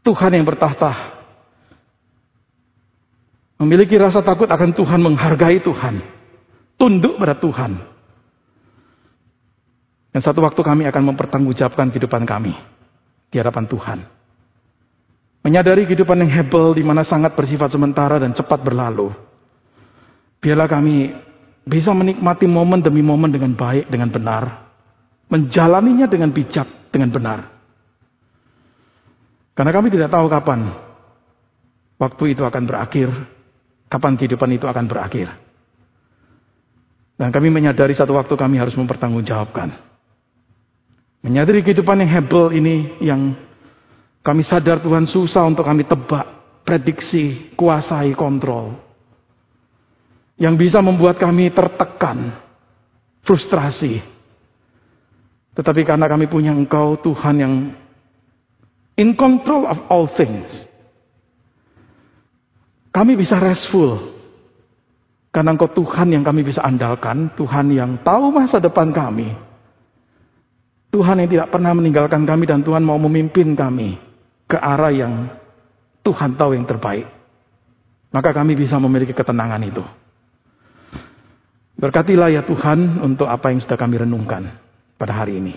Tuhan 0.07 0.31
yang 0.31 0.47
bertahta. 0.47 1.13
Memiliki 3.59 3.95
rasa 3.99 4.23
takut 4.23 4.47
akan 4.47 4.71
Tuhan, 4.75 5.03
menghargai 5.03 5.59
Tuhan. 5.59 6.03
Tunduk 6.79 7.19
pada 7.19 7.35
Tuhan. 7.39 7.79
Dan 10.13 10.21
satu 10.21 10.43
waktu 10.43 10.61
kami 10.63 10.87
akan 10.87 11.03
mempertanggungjawabkan 11.15 11.91
kehidupan 11.91 12.23
kami 12.27 12.55
di 13.33 13.37
hadapan 13.41 13.65
Tuhan. 13.67 13.99
Menyadari 15.43 15.83
kehidupan 15.91 16.23
yang 16.23 16.31
hebel 16.31 16.79
di 16.79 16.87
mana 16.87 17.03
sangat 17.03 17.35
bersifat 17.35 17.75
sementara 17.75 18.23
dan 18.23 18.31
cepat 18.31 18.63
berlalu. 18.63 19.11
Biarlah 20.39 20.71
kami 20.71 21.11
bisa 21.67 21.91
menikmati 21.91 22.47
momen 22.47 22.79
demi 22.79 23.03
momen 23.03 23.31
dengan 23.31 23.55
baik, 23.55 23.91
dengan 23.91 24.11
benar. 24.11 24.71
Menjalaninya 25.27 26.07
dengan 26.07 26.31
bijak, 26.31 26.95
dengan 26.95 27.11
benar. 27.11 27.39
Karena 29.59 29.73
kami 29.75 29.91
tidak 29.91 30.15
tahu 30.15 30.27
kapan 30.31 30.71
waktu 31.99 32.25
itu 32.35 32.43
akan 32.47 32.63
berakhir, 32.67 33.09
kapan 33.91 34.15
kehidupan 34.15 34.51
itu 34.55 34.67
akan 34.71 34.87
berakhir. 34.87 35.29
Dan 37.19 37.31
kami 37.31 37.51
menyadari 37.51 37.95
satu 37.95 38.19
waktu 38.19 38.35
kami 38.35 38.59
harus 38.59 38.75
mempertanggungjawabkan. 38.75 39.75
Menyadari 41.23 41.63
kehidupan 41.63 42.03
yang 42.03 42.11
hebel 42.11 42.51
ini 42.51 42.75
yang 42.99 43.39
kami 44.23 44.47
sadar 44.47 44.79
Tuhan 44.79 45.11
susah 45.11 45.43
untuk 45.51 45.67
kami 45.67 45.83
tebak, 45.83 46.27
prediksi, 46.63 47.51
kuasai, 47.59 48.15
kontrol. 48.15 48.79
Yang 50.39 50.55
bisa 50.71 50.79
membuat 50.79 51.19
kami 51.19 51.51
tertekan, 51.51 52.39
frustrasi. 53.27 53.99
Tetapi 55.59 55.83
karena 55.83 56.07
kami 56.07 56.31
punya 56.31 56.55
Engkau 56.55 56.95
Tuhan 57.03 57.35
yang 57.35 57.55
in 58.95 59.19
control 59.19 59.67
of 59.67 59.79
all 59.91 60.07
things. 60.15 60.49
Kami 62.95 63.19
bisa 63.19 63.43
restful. 63.43 64.23
Karena 65.35 65.51
Engkau 65.51 65.67
Tuhan 65.75 66.15
yang 66.15 66.23
kami 66.23 66.47
bisa 66.47 66.63
andalkan, 66.63 67.35
Tuhan 67.35 67.75
yang 67.75 67.99
tahu 68.07 68.31
masa 68.31 68.63
depan 68.63 68.95
kami. 68.95 69.35
Tuhan 70.95 71.27
yang 71.27 71.29
tidak 71.29 71.49
pernah 71.51 71.75
meninggalkan 71.75 72.23
kami 72.23 72.47
dan 72.47 72.63
Tuhan 72.63 72.85
mau 72.87 73.01
memimpin 73.01 73.57
kami 73.59 74.12
ke 74.53 74.61
arah 74.61 74.93
yang 74.93 75.33
Tuhan 76.05 76.37
tahu 76.37 76.53
yang 76.53 76.69
terbaik. 76.69 77.09
Maka 78.13 78.37
kami 78.37 78.53
bisa 78.53 78.77
memiliki 78.77 79.17
ketenangan 79.17 79.65
itu. 79.65 79.81
Berkatilah 81.81 82.29
ya 82.29 82.45
Tuhan 82.45 83.01
untuk 83.01 83.25
apa 83.25 83.49
yang 83.49 83.65
sudah 83.65 83.81
kami 83.81 84.05
renungkan 84.05 84.61
pada 85.01 85.17
hari 85.17 85.41
ini. 85.41 85.57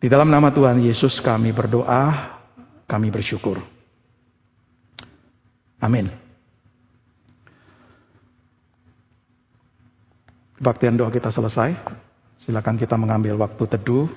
Di 0.00 0.08
dalam 0.08 0.32
nama 0.32 0.48
Tuhan 0.48 0.80
Yesus 0.80 1.20
kami 1.20 1.52
berdoa, 1.52 2.32
kami 2.88 3.12
bersyukur. 3.12 3.60
Amin. 5.76 6.08
Kebaktian 10.56 10.96
doa 10.96 11.12
kita 11.12 11.28
selesai. 11.28 11.76
Silakan 12.40 12.80
kita 12.80 12.96
mengambil 12.96 13.36
waktu 13.36 13.68
teduh. 13.68 14.08